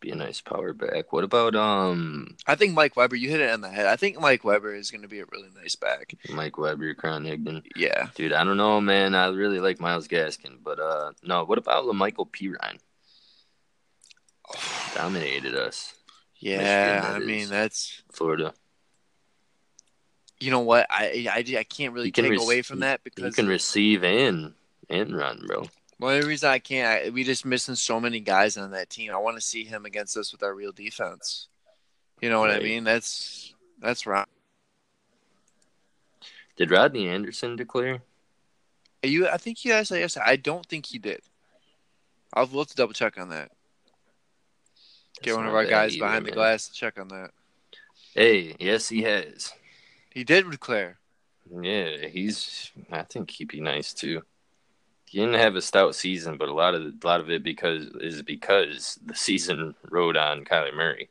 [0.00, 1.12] Be a nice power back.
[1.12, 3.86] What about um I think Mike Weber, you hit it on the head.
[3.86, 6.14] I think Mike Weber is going to be a really nice back.
[6.30, 7.62] Mike Weber, Karan Higdon?
[7.74, 8.08] Yeah.
[8.14, 9.14] Dude, I don't know, man.
[9.14, 11.44] I really like Myles Gaskin, but uh no.
[11.44, 12.78] What about Lamical Perine?
[14.94, 15.94] Dominated us,
[16.38, 16.58] Yeah,
[17.02, 17.26] that I is.
[17.26, 18.54] mean that's Florida.
[20.40, 23.24] you know what I I, I can't really can take rec- away from that because
[23.24, 24.54] You can receive and
[24.88, 25.64] and run, bro.
[25.98, 29.12] Well, the reason I can't I, we just missing so many guys on that team.
[29.12, 31.48] I want to see him against us with our real defense.
[32.20, 32.84] You know what I mean?
[32.84, 34.26] That's that's right.
[36.56, 38.02] Did Rodney Anderson declare?
[39.02, 39.90] You I think you guys.
[40.16, 41.20] I don't think he did.
[42.32, 43.50] I'll have to double check on that.
[45.24, 47.30] Get That's one of our guys either, behind the glass to check on that.
[48.14, 49.54] Hey, yes, he has.
[50.10, 50.98] He did declare.
[51.50, 52.70] Yeah, he's.
[52.92, 54.20] I think he'd be nice too.
[55.06, 57.86] He didn't have a stout season, but a lot of a lot of it because
[58.00, 61.08] is because the season rode on Kyler Murray.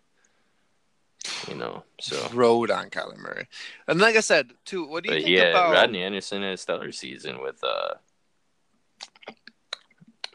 [1.47, 3.47] You know, so Rode on Kyler Murray.
[3.87, 6.53] And like I said, too, what do you but think yeah, about Rodney Anderson had
[6.53, 7.95] a stellar season with uh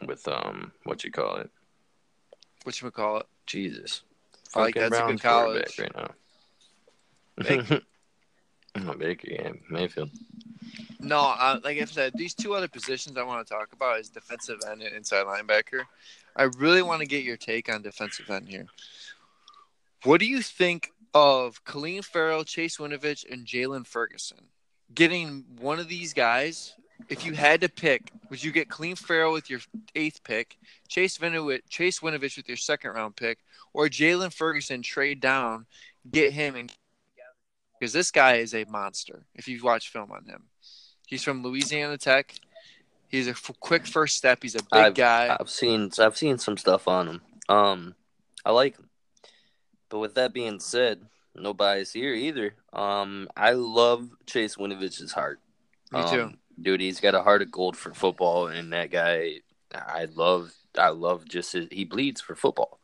[0.05, 1.49] with um what you call it?
[2.63, 3.25] what you call it?
[3.49, 4.03] Jesus,
[4.55, 5.79] I like that's a good college.
[5.79, 6.11] right now.
[7.43, 7.81] Baker.
[8.97, 10.11] Baker, yeah, Mayfield.
[10.99, 14.09] No, uh, like I said, these two other positions I want to talk about is
[14.09, 15.81] defensive end and inside linebacker.
[16.35, 18.67] I really want to get your take on defensive end here.
[20.03, 24.45] What do you think of Clelin Ferrell, Chase Winovich, and Jaylon Ferguson?
[24.93, 26.75] Getting one of these guys,
[27.07, 29.59] if you had to pick, would you get Clelin Ferrell with your
[29.95, 30.57] eighth pick,
[30.87, 33.39] Chase Winovich, Chase Winovich with your second round pick,
[33.73, 35.65] or Jaylon Ferguson trade down,
[36.11, 36.71] get him and
[37.79, 39.23] because this guy is a monster.
[39.35, 40.43] If you've watched film on him,
[41.07, 42.35] he's from Louisiana Tech.
[43.07, 44.39] He's a f- quick first step.
[44.41, 45.35] He's a big I've- guy.
[45.39, 47.21] I've seen I've seen some stuff on him.
[47.47, 47.95] Um,
[48.45, 48.89] I like him.
[49.87, 52.53] But with that being said, no bias here either.
[52.73, 55.39] Um, I love Chase Winovich's heart.
[55.91, 56.23] Me too.
[56.23, 56.81] Um, dude.
[56.81, 59.41] He's got a heart of gold for football, and that guy,
[59.73, 60.53] I love.
[60.77, 62.79] I love just his, he bleeds for football,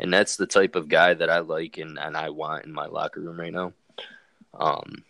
[0.00, 2.86] and that's the type of guy that I like and, and I want in my
[2.86, 3.72] locker room right now.
[4.54, 5.04] Um,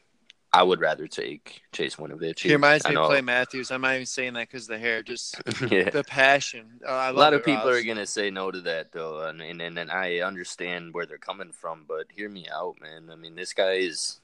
[0.52, 2.40] I would rather take Chase Winovich.
[2.40, 3.70] he reminds me of Clay Matthews.
[3.70, 5.36] I'm not even saying that because the hair, just
[5.70, 5.90] yeah.
[5.90, 6.80] the passion.
[6.88, 7.76] I a lot of people Ross.
[7.76, 11.18] are gonna say no to that though, and and, and and I understand where they're
[11.18, 13.10] coming from, but hear me out, man.
[13.12, 14.20] I mean, this guy is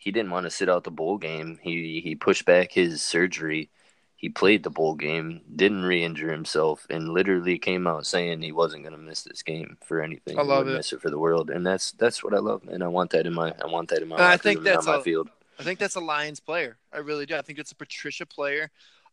[0.00, 1.58] he didn't want to sit out the bowl game.
[1.62, 3.68] He he pushed back his surgery.
[4.16, 8.84] He played the bowl game, didn't re-injure himself, and literally came out saying he wasn't
[8.84, 10.38] gonna miss this game for anything.
[10.38, 10.72] I love it.
[10.72, 13.26] Miss it for the world, and that's that's what I love, and I want that
[13.26, 14.16] in my I want that in my.
[14.16, 15.28] I think that's on my a- field.
[15.58, 16.78] I think that's a Lions player.
[16.90, 17.36] I really do.
[17.36, 18.70] I think it's a Patricia player.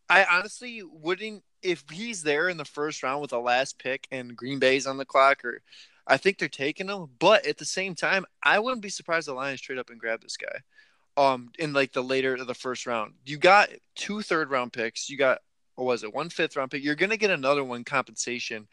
[0.10, 4.38] I honestly wouldn't if he's there in the first round with the last pick and
[4.38, 5.62] Green Bay's on the clock or
[6.08, 7.10] I think they're taking him.
[7.20, 10.22] But at the same time, I wouldn't be surprised the Lions trade up and grab
[10.22, 10.60] this guy.
[11.18, 13.14] Um, in like the later of the first round.
[13.26, 15.10] You got two third round picks.
[15.10, 15.40] You got
[15.74, 16.84] what was it, one fifth round pick.
[16.84, 18.68] You're gonna get another one compensation.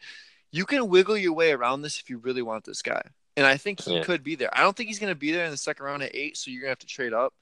[0.51, 3.01] You can wiggle your way around this if you really want this guy.
[3.35, 4.03] And I think he Yeah.
[4.03, 4.55] could be there.
[4.57, 6.49] I don't think he's going to be there in the second round at eight, so
[6.49, 7.33] you're going to have to trade up.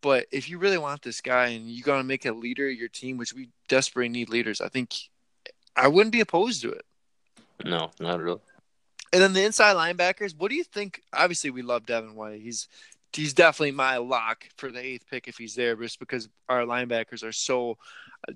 [0.00, 2.74] But if you really want this guy and you're going to make a leader of
[2.74, 4.94] your team, which we desperately need leaders, I think
[5.76, 6.86] I wouldn't be opposed to it.
[7.64, 8.40] No, not really.
[9.12, 11.02] And then the inside linebackers, what do you think?
[11.12, 12.40] Obviously, we love Devin White.
[12.42, 12.68] He's
[13.12, 17.24] he's definitely my lock for the eighth pick if he's there, just because our linebackers
[17.24, 17.78] are so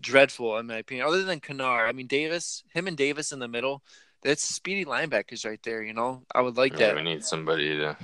[0.01, 1.07] dreadful in my opinion.
[1.07, 3.83] Other than Kennard, I mean Davis, him and Davis in the middle,
[4.23, 5.83] that's speedy linebackers right there.
[5.83, 6.97] You know, I would like Yeah, that.
[6.97, 7.97] we need somebody to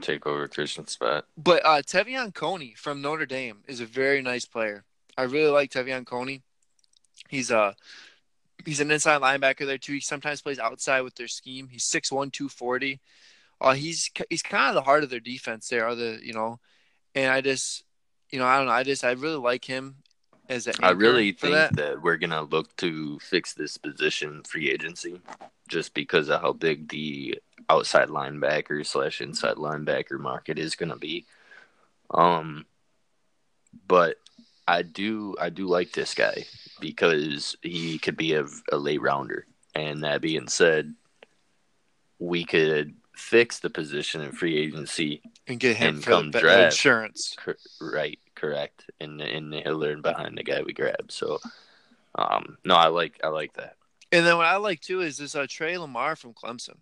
[0.00, 1.26] take over Christian's spot.
[1.36, 4.84] But uh, Te'von Coney from Notre Dame is a very nice player.
[5.16, 6.42] I really like Te'von Coney.
[7.28, 7.74] He's a
[8.64, 9.94] he's an inside linebacker there too.
[9.94, 11.68] He sometimes plays outside with their scheme.
[11.70, 13.00] He's 6'1", 240.
[13.60, 15.88] Uh, he's he's kind of the heart of their defense there.
[15.88, 16.60] Other you know,
[17.14, 17.84] and I just
[18.30, 18.72] you know I don't know.
[18.72, 19.96] I just I really like him
[20.48, 21.76] as I really think that.
[21.76, 22.02] that.
[22.02, 25.20] we're gonna look to fix this position free agency,
[25.68, 31.26] just because of how big the outside linebacker slash inside linebacker market is gonna be.
[32.10, 32.64] Um,
[33.88, 34.16] but
[34.68, 36.44] I do I do like this guy
[36.78, 39.46] because he could be a, a late rounder.
[39.74, 40.94] And that being said,
[42.18, 46.74] we could fix the position in free agency and get him and for come draft.
[46.74, 47.34] insurance.
[47.42, 48.90] Cor- right, correct.
[49.00, 51.10] And and he'll learn behind the guy we grab.
[51.10, 51.38] So,
[52.14, 53.76] um, no, I like I like that.
[54.12, 56.76] And then what I like too is this uh, Tre Lamar from Clemson.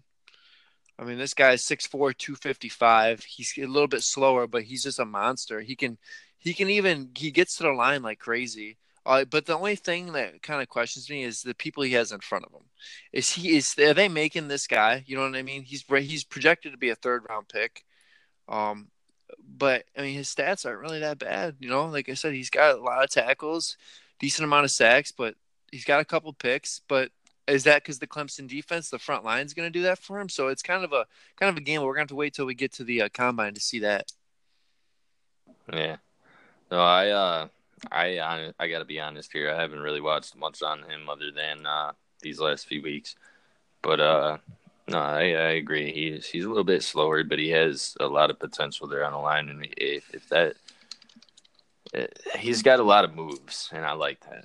[0.99, 3.23] I mean, this guy's 6'4", 255.
[3.25, 5.61] He's a little bit slower, but he's just a monster.
[5.61, 5.99] He can,
[6.47, 8.79] he can even he gets to the line like crazy.
[9.05, 12.13] Uh, but the only thing that kind of questions me is the people he has
[12.13, 12.63] in front of him.
[13.13, 15.03] Is he is are they making this guy?
[15.09, 15.65] You know what I mean?
[15.65, 17.85] He's he's projected to be a third round pick.
[18.49, 18.89] Um,
[19.59, 21.57] but I mean his stats aren't really that bad.
[21.59, 23.77] You know, like I said, he's got a lot of tackles,
[24.21, 25.35] decent amount of sacks, but
[25.73, 26.81] he's got a couple picks.
[26.87, 27.11] But
[27.49, 30.21] is that because the Clemson defense, the front line is going to do that for
[30.21, 30.29] him?
[30.29, 31.07] So it's kind of a
[31.41, 31.83] kind of a game.
[31.83, 33.81] We're going to have to wait till we get to the uh, combine to see
[33.81, 34.13] that.
[35.73, 35.97] Yeah.
[36.71, 37.49] No, I uh,
[37.91, 39.53] I I got to be honest here.
[39.53, 43.17] I haven't really watched much on him other than uh, these last few weeks.
[43.83, 44.39] But uh,
[44.89, 45.93] no, I, I agree.
[45.93, 49.13] He's he's a little bit slower, but he has a lot of potential there on
[49.13, 50.57] the line, and if, if that,
[51.95, 52.07] eh,
[52.39, 54.45] he's got a lot of moves, and I like that.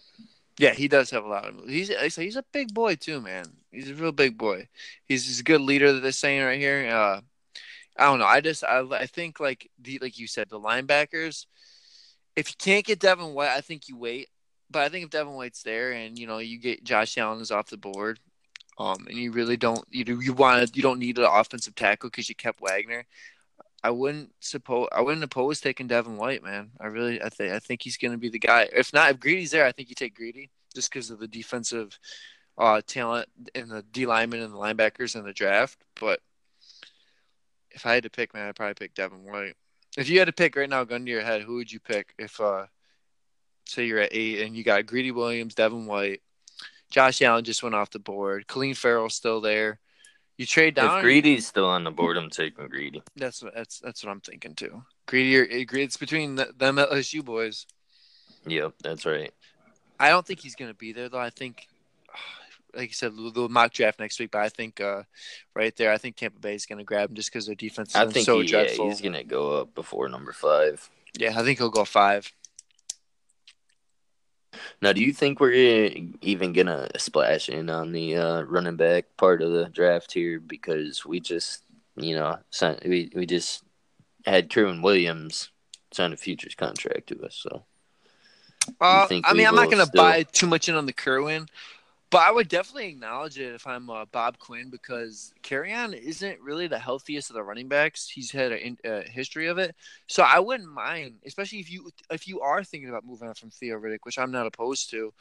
[0.58, 1.72] Yeah, he does have a lot of moves.
[1.72, 3.46] He's he's a big boy too, man.
[3.72, 4.68] He's a real big boy.
[5.08, 6.90] He's, he's a good leader that they're saying right here.
[6.90, 7.22] Uh,
[7.98, 8.26] I don't know.
[8.26, 11.46] I just I, I think like the like you said the linebackers.
[12.36, 14.30] If you can't get Devin White, I think you wait.
[14.70, 17.52] But I think if Devin White's there and you know you get Josh Allen is
[17.52, 18.20] off the board,
[18.78, 22.10] um, and you really don't you do you want you don't need an offensive tackle
[22.10, 23.06] because you kept Wagner.
[23.84, 26.72] I wouldn't suppose I wouldn't oppose taking Devin White, man.
[26.80, 28.70] I really I think I think he's going to be the guy.
[28.72, 32.00] If not, if Greedy's there, I think you take Greedy just because of the defensive
[32.58, 35.78] uh, talent and the D linemen and the linebackers in the draft.
[36.00, 36.22] But
[37.72, 39.56] if I had to pick, man, I'd probably pick Devin White.
[39.98, 42.14] If you had to pick right now, gun to your head, who would you pick?
[42.18, 42.66] If uh,
[43.66, 46.22] say you're at eight and you got Greedy Williams, Devin White,
[46.90, 49.80] Josh Allen just went off the board, Clelin Ferrell's still there.
[50.38, 50.98] You trade down.
[50.98, 53.04] If Greedy's still on the board, I'm taking Greedy.
[53.16, 54.82] That's what that's that's what I'm thinking too.
[55.06, 57.68] Greedy, or, it's between them LSU boys.
[58.48, 59.32] Yep, that's right.
[60.00, 61.20] I don't think he's going to be there though.
[61.20, 61.68] I think
[62.76, 64.32] like you said, the mock draft next week.
[64.32, 65.04] But I think uh,
[65.56, 67.96] right there, I think Tampa Bay is going to grab him just because their defense
[67.96, 68.86] is think so he, dreadful.
[68.86, 70.90] Yeah, he's going to go up before number five.
[71.18, 72.32] Yeah, I think he'll go five.
[74.82, 79.42] Now, do you think we're even gonna splash in on the uh, running back part
[79.42, 81.64] of the draft here because we just,
[81.96, 83.64] you know, signed, we we just
[84.26, 85.50] had Kyren Williams
[85.92, 87.64] sign a futures contract to us, so.
[88.80, 91.48] Uh, I mean, I'm not going to buy too much in on the Kerwin.
[92.12, 96.68] But I would definitely acknowledge it if I'm uh, Bob Quinn because Kerryon isn't really
[96.68, 98.10] the healthiest of the running backs.
[98.10, 99.74] He's had a, a, history of it,
[100.08, 103.50] so I wouldn't mind, especially if you if you are thinking about moving on from
[103.50, 105.14] Theo Riddick, which I'm not opposed to.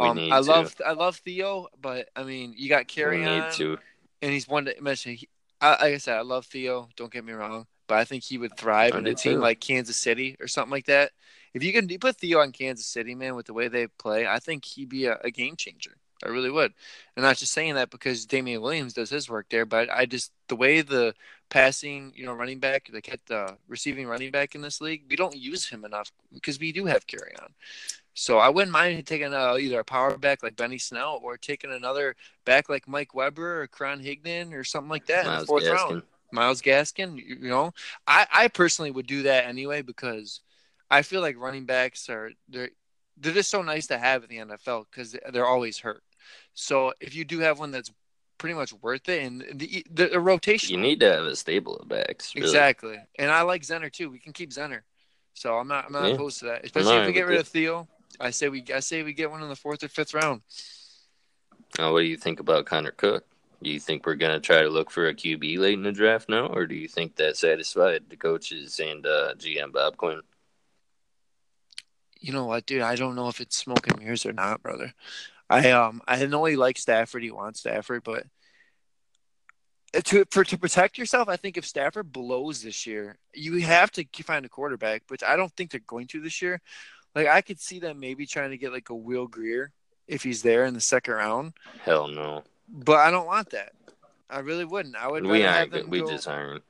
[0.00, 0.50] Um, I to.
[0.50, 3.78] love I love Theo, but I mean you got Kerryon,
[4.20, 5.14] and he's one to mention.
[5.14, 5.28] He,
[5.60, 6.88] I, like I said, I love Theo.
[6.96, 9.38] Don't get me wrong, but I think he would thrive I in a team too.
[9.38, 11.12] like Kansas City or something like that.
[11.54, 14.26] If you can you put Theo on Kansas City, man, with the way they play,
[14.26, 15.92] I think he'd be a, a game changer.
[16.24, 16.72] I really would.
[17.16, 20.06] And I'm not just saying that because Damien Williams does his work there, but I
[20.06, 21.14] just the way the
[21.50, 25.36] passing, you know, running back, get the receiving running back in this league, we don't
[25.36, 27.48] use him enough because we do have Kerryon.
[28.14, 31.72] So I wouldn't mind taking a, either a power back like Benny Snell or taking
[31.72, 35.46] another back like Mike Weber or Karan Higdon or something like that Myles in the
[35.46, 35.90] fourth Gaskin.
[35.90, 36.02] round.
[36.32, 37.72] Myles Gaskin, you know,
[38.06, 40.40] I, I personally would do that anyway because
[40.90, 42.70] I feel like running backs are they're
[43.18, 46.02] they're just so nice to have in the NFL because they're always hurt.
[46.54, 47.90] So if you do have one that's
[48.38, 51.76] pretty much worth it, and the the, the rotation, you need to have a stable
[51.76, 52.34] of backs.
[52.34, 52.46] Really.
[52.46, 54.10] Exactly, and I like Zenner too.
[54.10, 54.80] We can keep Zenner,
[55.34, 56.14] so I'm not I'm not yeah.
[56.14, 56.64] opposed to that.
[56.64, 57.88] Especially if we get rid of Theo,
[58.20, 60.42] I say we I say we get one in the fourth or fifth round.
[61.78, 63.24] Now, what do you think about Connor Cook?
[63.62, 65.92] Do you think we're going to try to look for a QB late in the
[65.92, 70.20] draft now, or do you think that satisfied the coaches and uh, GM Bob Quinn?
[72.20, 72.82] You know what, dude?
[72.82, 74.92] I don't know if it's smoke and mirrors or not, brother.
[75.52, 77.22] I um I know he likes Stafford.
[77.22, 78.24] He wants Stafford, but
[80.04, 84.04] to for to protect yourself, I think if Stafford blows this year, you have to
[84.22, 85.02] find a quarterback.
[85.08, 86.62] But I don't think they're going to this year.
[87.14, 89.72] Like I could see them maybe trying to get like a Will Grier
[90.08, 91.52] if he's there in the second round.
[91.84, 92.44] Hell no.
[92.66, 93.72] But I don't want that.
[94.30, 94.96] I really wouldn't.
[94.96, 95.26] I would.
[95.26, 95.88] We aren't.
[95.88, 96.64] We go, just aren't.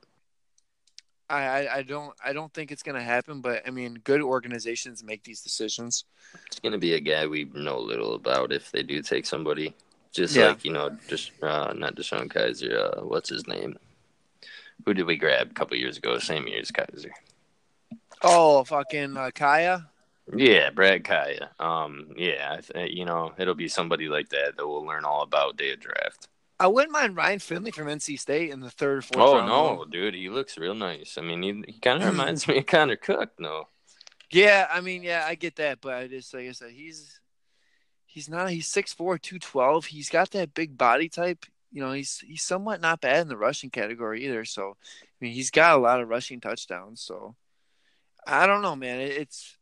[1.29, 5.23] I, I don't I don't think it's gonna happen, but I mean, good organizations make
[5.23, 6.05] these decisions.
[6.47, 9.73] It's gonna be a guy we know little about if they do take somebody,
[10.11, 10.49] just yeah.
[10.49, 12.97] like you know, just uh, not DeShone Kizer.
[12.97, 13.77] Uh, what's his name?
[14.85, 16.17] Who did we grab a couple years ago?
[16.19, 17.11] Same year as Kizer.
[18.21, 19.87] Oh, fucking uh, Kaaya.
[20.33, 21.49] Yeah, Brad Kaaya.
[21.59, 25.57] Um, yeah, th- you know, it'll be somebody like that that we'll learn all about
[25.57, 26.29] day of draft.
[26.63, 29.19] I wouldn't mind Ryan Finley from NC State in the third or fourth.
[29.19, 31.17] Oh round no, dude, he looks real nice.
[31.17, 32.11] I mean, he, he kind of hmm.
[32.11, 33.67] reminds me of Connor Cook, no.
[34.31, 37.19] Yeah, I mean, yeah, I get that, but I just like I said, he's
[38.05, 39.85] he's not he's 6'4", 212.
[39.87, 41.45] He's got that big body type.
[41.69, 44.45] You know, he's he's somewhat not bad in the rushing category either.
[44.45, 47.01] So, I mean, he's got a lot of rushing touchdowns.
[47.01, 47.35] So,
[48.25, 49.01] I don't know, man.
[49.01, 49.57] It, it's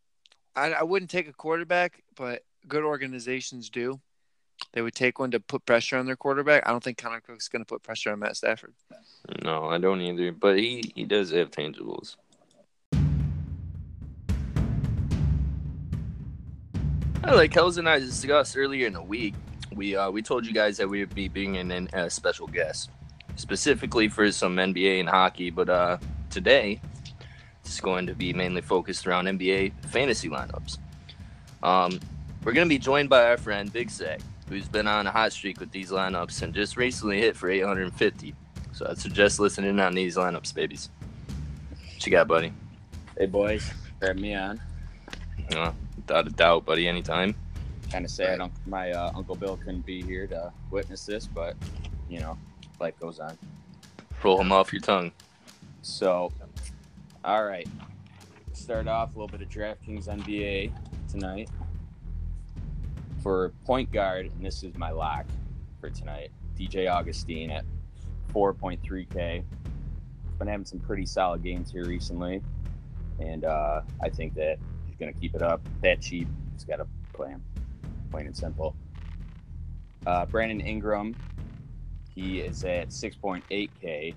[0.55, 3.99] I, I wouldn't take a quarterback, but good organizations do.
[4.73, 6.65] They would take one to put pressure on their quarterback.
[6.65, 8.73] I don't think Connor Cook's going to put pressure on Matt Stafford.
[9.43, 10.31] No, I don't either.
[10.31, 12.15] But he he does have tangibles.
[17.23, 19.35] Like Kels and I discussed earlier in the week,
[19.73, 22.89] we uh, we told you guys that we would be bringing in a special guest,
[23.35, 25.49] specifically for some NBA and hockey.
[25.49, 25.97] But uh,
[26.29, 26.81] today,
[27.63, 30.77] it's going to be mainly focused around NBA fantasy lineups.
[31.63, 31.99] Um,
[32.43, 34.19] we're going to be joined by our friend Big Sack,
[34.51, 38.35] who's been on a hot streak with these lineups and just recently hit for 850.
[38.73, 40.89] So I'd suggest listening on these lineups, babies.
[41.69, 42.51] What you got, buddy?
[43.17, 43.71] Hey boys,
[44.01, 44.59] Grab me on.
[45.55, 46.85] Uh, without a doubt, buddy.
[46.85, 47.33] Anytime.
[47.89, 51.55] Kind of sad un- my uh, uncle Bill couldn't be here to witness this, but
[52.09, 52.37] you know,
[52.81, 53.37] life goes on.
[54.21, 55.13] Roll him off your tongue.
[55.81, 56.29] So,
[57.23, 57.67] all right,
[58.51, 60.73] start off a little bit of DraftKings NBA
[61.09, 61.49] tonight
[63.21, 65.25] for point guard, and this is my lock
[65.79, 66.31] for tonight.
[66.57, 67.65] DJ Augustin at
[68.33, 69.43] 4.3k.
[70.39, 72.41] Been having some pretty solid games here recently,
[73.19, 74.57] and uh, I think that
[74.87, 75.61] he's going to keep it up.
[75.81, 77.43] That cheap, he's got to play him,
[78.09, 78.75] plain and simple.
[80.07, 81.15] Uh, Brandon Ingram,
[82.09, 84.15] he is at 6.8k,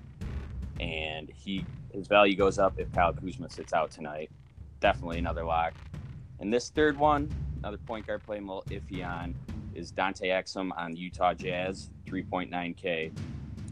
[0.81, 4.31] and he his value goes up if Kyle Kuzma sits out tonight.
[4.81, 5.75] Definitely another lock.
[6.41, 7.31] And this third one,
[7.65, 9.35] another point guard play I'm a little iffy on,
[9.75, 13.11] is Dante Exum on Utah Jazz, 3.9k.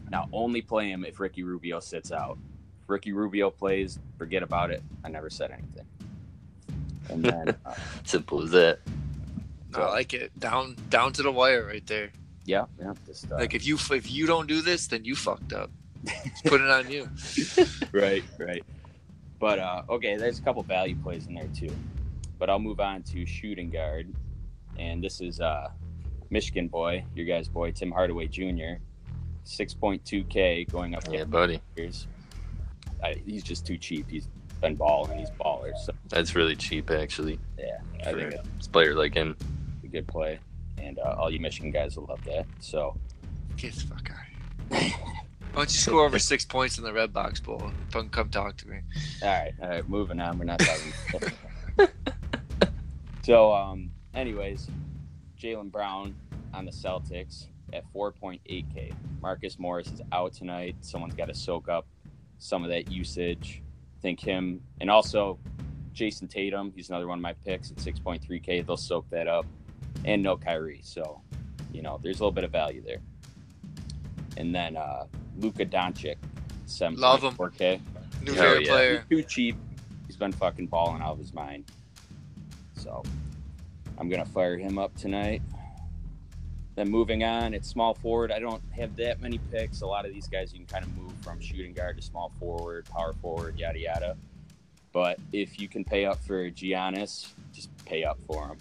[0.09, 2.39] Now only play him if Ricky Rubio sits out.
[2.81, 4.81] If Ricky Rubio plays, forget about it.
[5.03, 5.85] I never said anything.
[7.09, 8.79] And then, uh, Simple as that.
[9.75, 10.37] I like it.
[10.39, 12.11] Down down to the wire right there.
[12.45, 15.53] yeah, yeah, just uh, Like if you if you don't do this, then you fucked
[15.53, 15.69] up.
[16.05, 17.09] Just put it on you.
[17.91, 18.63] right, right.
[19.39, 21.71] But uh, okay, there's a couple value plays in there too.
[22.39, 24.13] But I'll move on to shooting guard,
[24.77, 25.69] and this is uh,
[26.29, 28.79] Michigan boy, your guy's boy, Tim Hardaway Jr.
[29.45, 31.61] 6.2k going up Yeah, buddy.
[31.75, 32.07] years.
[33.03, 34.09] I, he's just too cheap.
[34.09, 34.27] He's
[34.61, 35.19] been balling.
[35.19, 35.77] He's baller.
[35.85, 37.39] So That's really cheap, actually.
[37.57, 39.35] yeah, I think a player like him.
[39.83, 40.39] a good play,
[40.77, 42.45] and uh, all you Michigan guys will love that.
[42.59, 42.95] So
[43.57, 44.71] Get the fuck out.
[44.71, 44.93] of here.
[45.53, 47.69] Why don't you score over six points in the Redbox Bowl?
[47.91, 48.79] Come come talk to me.
[49.21, 50.39] All right, all right, moving on.
[50.39, 51.31] We're not talking.
[53.23, 54.67] so, um, anyways,
[55.39, 56.15] Jaylen Brown
[56.53, 58.93] on the Celtics at 4.8K.
[59.21, 60.75] Marcus Morris is out tonight.
[60.81, 61.87] Someone's got to soak up
[62.37, 63.61] some of that usage.
[63.97, 65.39] I think him, and also
[65.93, 66.73] Jayson Tatum.
[66.75, 68.65] He's another one of my picks at 6.3K.
[68.65, 69.45] They'll soak that up,
[70.05, 70.81] and no Kyrie.
[70.83, 71.21] So,
[71.71, 72.99] you know, there's a little bit of value there.
[74.37, 75.05] And then uh,
[75.37, 76.17] Luka Doncic,
[76.67, 76.97] 7.4K.
[76.97, 77.81] Love him.
[78.23, 78.71] New favorite yeah.
[78.71, 79.05] player.
[79.09, 79.55] He's too cheap.
[80.07, 81.65] He's been fucking balling out of his mind.
[82.83, 83.01] So
[83.97, 85.41] I'm gonna fire him up tonight.
[86.75, 88.31] Then moving on, it's small forward.
[88.31, 89.81] I don't have that many picks.
[89.81, 92.31] A lot of these guys you can kind of move from shooting guard to small
[92.39, 94.17] forward, power forward, yada yada.
[94.91, 98.57] But if you can pay up for Giannis, just pay up for him.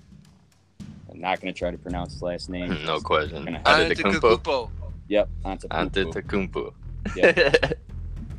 [1.11, 2.79] I'm not gonna try to pronounce his last name.
[2.87, 3.45] no question.
[3.45, 4.39] Gonna- Antetokounmpo.
[4.43, 4.71] Antetokounmpo.
[5.09, 6.13] Yep, Antetokounmpo.
[6.13, 6.73] Antetokounmpo.
[7.17, 7.81] Yep.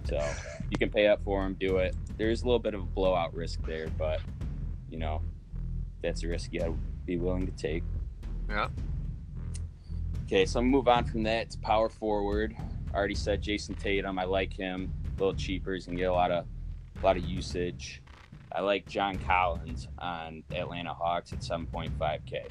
[0.09, 0.21] So
[0.69, 1.95] you can pay up for him, do it.
[2.17, 4.19] There's a little bit of a blowout risk there, but
[4.89, 5.21] you know,
[6.03, 6.75] that's a risk you gotta
[7.05, 7.83] be willing to take.
[8.47, 8.67] Yeah.
[10.25, 12.55] Okay, so I'm gonna move on from that to power forward.
[12.93, 14.19] I already said Jayson Tatum.
[14.19, 14.93] I like him.
[15.05, 15.73] A little cheaper.
[15.73, 16.45] He's gonna get a lot of
[17.01, 18.01] a lot of usage.
[18.51, 22.45] I like John Collins on Atlanta Hawks at 7.5k.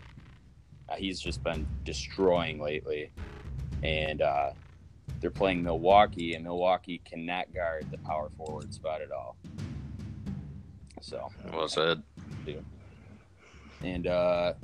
[0.88, 3.12] Uh, he's just been destroying lately,
[3.84, 4.50] and uh,
[5.20, 9.36] they're playing Milwaukee, and Milwaukee cannot guard the power forward spot at all.
[11.00, 12.02] So well said.
[13.84, 14.54] And uh,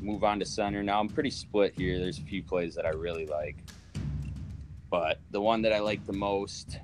[0.00, 0.82] move on to center.
[0.82, 1.98] Now I'm pretty split here.
[1.98, 3.56] There's a few plays that I really like,
[4.90, 6.78] but the one that I like the most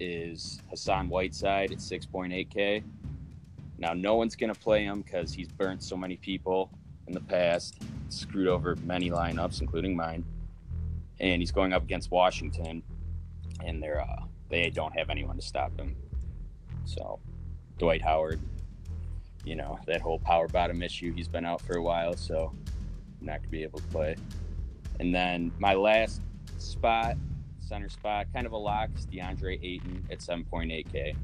[0.00, 2.82] is Hassan Whiteside at 6.8k.
[3.78, 6.70] Now no one's gonna play him because he's burnt so many people
[7.06, 7.76] in the past,
[8.08, 10.24] screwed over many lineups, including mine,
[11.20, 12.82] and he's going up against Washington,
[13.64, 15.96] and they're uh, they don't have anyone to stop him.
[16.84, 17.18] So
[17.78, 18.40] Dwight Howard
[19.44, 21.12] you know that whole power bottom issue.
[21.12, 22.52] He's been out for a while, so
[23.20, 24.16] I'm not gonna be able to play.
[25.00, 26.20] And then my last
[26.58, 27.16] spot,
[27.58, 31.16] center spot, kind of a lock, is DeAndre Ayton at 7.8k.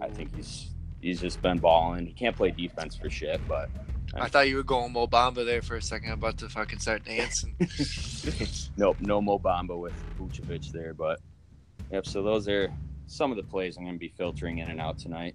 [0.00, 2.06] I think he's he's just been balling.
[2.06, 3.68] He can't play defense for shit, but
[4.14, 6.10] uh, I thought you were going Mo Bamba there for a second.
[6.10, 7.56] I'm about to fucking start dancing.
[8.76, 10.94] nope, no Mo Bamba with Vucevic there.
[10.94, 11.20] But
[11.90, 12.72] yep, so those are
[13.06, 15.34] some of the plays I'm gonna be filtering in and out tonight.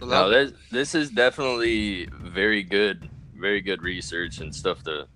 [0.00, 5.06] No, this this is definitely very good very good research and stuff to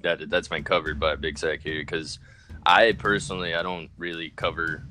[0.00, 2.18] that that's been covered by Big Sack here because
[2.64, 4.84] I personally I don't really cover.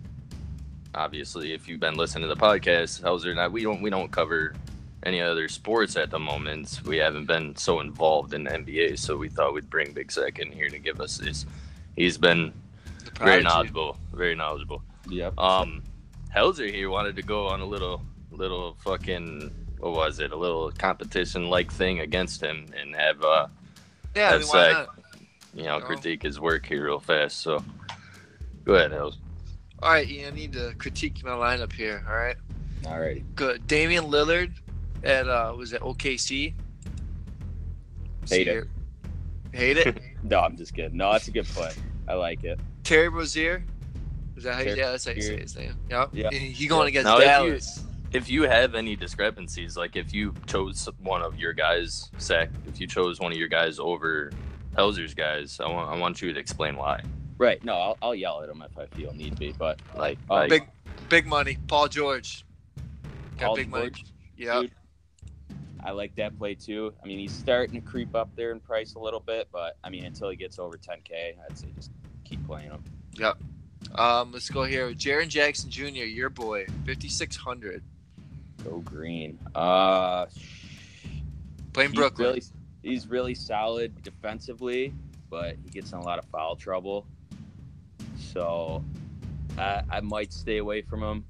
[0.96, 4.12] Obviously, if you've been listening to the podcast, Hauser and I, we don't we don't
[4.12, 4.54] cover
[5.04, 6.82] any other sports at the moment.
[6.86, 10.40] We haven't been so involved in the NBA, so we thought we'd bring Big Sack
[10.40, 11.46] in here to give us this.
[11.96, 12.54] He's been
[13.20, 14.82] very knowledgeable, very knowledgeable.
[15.10, 15.38] Yep.
[15.38, 15.84] Um,
[16.36, 18.02] Helzer here wanted to go on a little,
[18.38, 20.32] little fucking, what was it?
[20.32, 23.48] A little competition like thing against him and have, uh,
[24.16, 24.90] Yeah, I mean, That's why not?
[25.54, 25.86] you know, No.
[25.86, 27.42] critique his work here real fast.
[27.42, 27.64] So,
[28.64, 29.16] go ahead, Helz.
[29.82, 32.04] All right, Ian, I need to critique my lineup here.
[32.08, 32.36] All right.
[32.86, 33.24] All right.
[33.36, 33.66] good.
[33.68, 34.52] Damian Lillard
[35.04, 36.54] at uh, was it OKC?
[38.30, 38.68] Hate it.
[39.54, 39.98] Hate it.
[40.24, 40.98] No, I'm just kidding.
[40.98, 41.72] No, that's a good play.
[42.08, 42.60] I like it.
[42.84, 43.64] Terry Rozier.
[44.36, 45.42] Is that how you, yeah, that's how you say Rozier.
[45.42, 45.76] his name.
[45.90, 46.10] Yep.
[46.12, 46.26] Yeah.
[46.28, 47.84] And he going against Now, if you- Dallas.
[48.14, 52.80] If you have any discrepancies, like if you chose one of your guys, Sack, if
[52.80, 54.32] you chose one of your guys over
[54.76, 57.02] Helzer's guys, I want, I want you to explain why.
[57.38, 57.64] Right.
[57.64, 59.54] No, I'll, I'll yell at him if I feel need be.
[59.58, 60.68] But Like, Uh, like big,
[61.10, 61.58] big money.
[61.68, 62.46] Paul George.
[63.38, 63.90] Got Paul big money.
[63.90, 64.06] George,
[64.38, 64.64] Yeah.
[65.84, 66.94] I like that play too.
[67.04, 69.90] I mean, he's starting to creep up there in price a little bit, but I
[69.90, 71.92] mean, until he gets over 10K, I'd say just
[72.26, 72.84] keep playing him.
[73.14, 73.38] Yep.
[73.96, 74.92] Um, let's go here.
[74.94, 77.84] Jaren Jackson Jr., your boy, fifty six hundred.
[78.68, 79.40] Go green.
[79.56, 80.26] Uh,
[81.74, 82.28] Playing he's Brooklyn.
[82.28, 82.44] Really,
[82.84, 84.94] he's really solid defensively,
[85.30, 87.06] but he gets in a lot of foul trouble.
[88.18, 88.84] So
[89.58, 91.24] I, I might stay away from him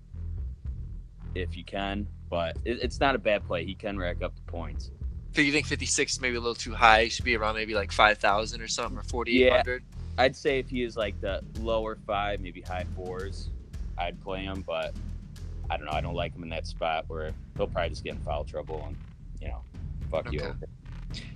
[1.35, 2.07] if you can.
[2.29, 3.65] But it, it's not a bad play.
[3.65, 4.91] He can rack up the points.
[5.35, 7.01] So you think fifty six is maybe a little too high?
[7.01, 9.83] It should be around maybe like five thousand or something, or forty eight hundred.
[9.87, 13.49] Yeah, I'd say if he is like the lower five, maybe high fours,
[13.97, 14.63] I'd play him.
[14.65, 14.93] But
[15.69, 15.93] I don't know.
[15.93, 18.85] I don't like him in that spot where he'll probably just get in foul trouble
[18.87, 18.97] and
[19.41, 19.63] you know,
[20.11, 20.43] fuck you Okay.
[20.43, 20.57] over.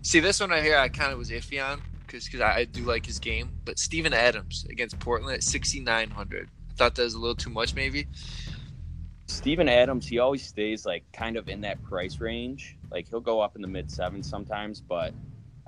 [0.04, 2.86] See, this one right here, I kind of was iffy on because I, I do
[2.86, 3.54] like his game.
[3.66, 6.50] But Steven Adams against Portland at sixty nine hundred.
[6.72, 8.10] I thought that was a little too much, maybe.
[9.28, 12.78] Steven Adams, he always stays like kind of in that price range.
[12.92, 15.14] Like he'll go up in the mid sevens sometimes, but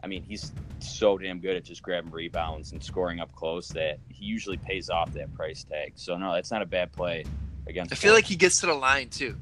[0.04, 3.98] I mean he's so damn good at just grabbing rebounds and scoring up close that
[4.10, 5.94] he usually pays off that price tag.
[5.96, 7.28] So no, that's not a bad play
[7.68, 7.94] against.
[7.94, 9.36] I feel like he gets to the line too.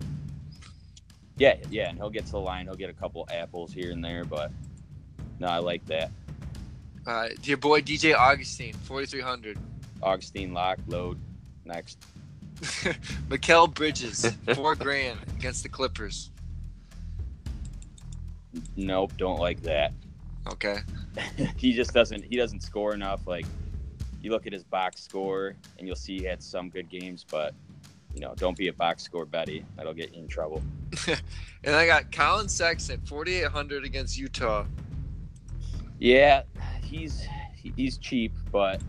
[1.38, 2.65] yeah, yeah, and he'll get to the line.
[2.65, 4.51] He'll get a couple apples here and there, but
[5.39, 6.11] no, I like that.
[7.05, 9.57] Uh, your boy DJ Augustin, forty three hundred.
[10.03, 11.19] Augustin lock load
[11.65, 12.03] next.
[13.30, 16.30] Mikal Bridges, four grand against the Clippers.
[18.76, 19.93] Nope, don't like that.
[20.47, 20.80] Okay.
[21.57, 23.45] he just doesn't he doesn't score enough like
[24.22, 27.53] you look at his box score and you'll see he had some good games but
[28.14, 30.62] you know don't be a box score betty that'll get you in trouble
[31.64, 34.66] And I got Collin Sexton, forty eight hundred against Utah.
[35.99, 36.43] yeah
[36.84, 38.82] he's he's cheap but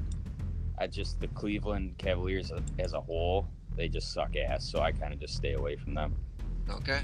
[0.78, 3.46] i just the cleveland cavaliers as a whole
[3.76, 6.14] they just suck ass so i kind of just stay away from them
[6.70, 7.00] Okay.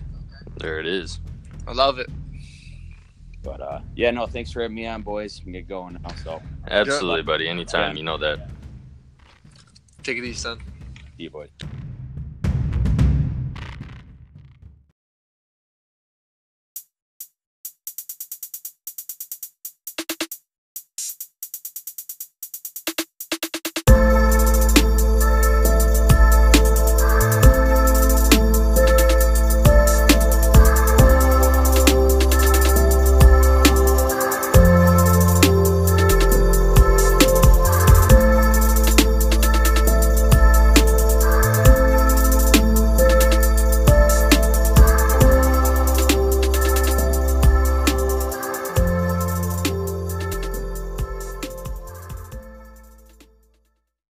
[0.57, 1.21] there it is.
[1.67, 2.09] I love it.
[3.43, 6.15] but uh yeah no thanks for having me on boys we can get going now
[6.25, 6.41] so
[6.71, 7.49] Absolutely, buddy.
[7.49, 7.99] Anytime, Yeah.
[7.99, 8.49] you know that.
[10.03, 10.59] Take it easy, son.
[11.17, 11.49] see you boys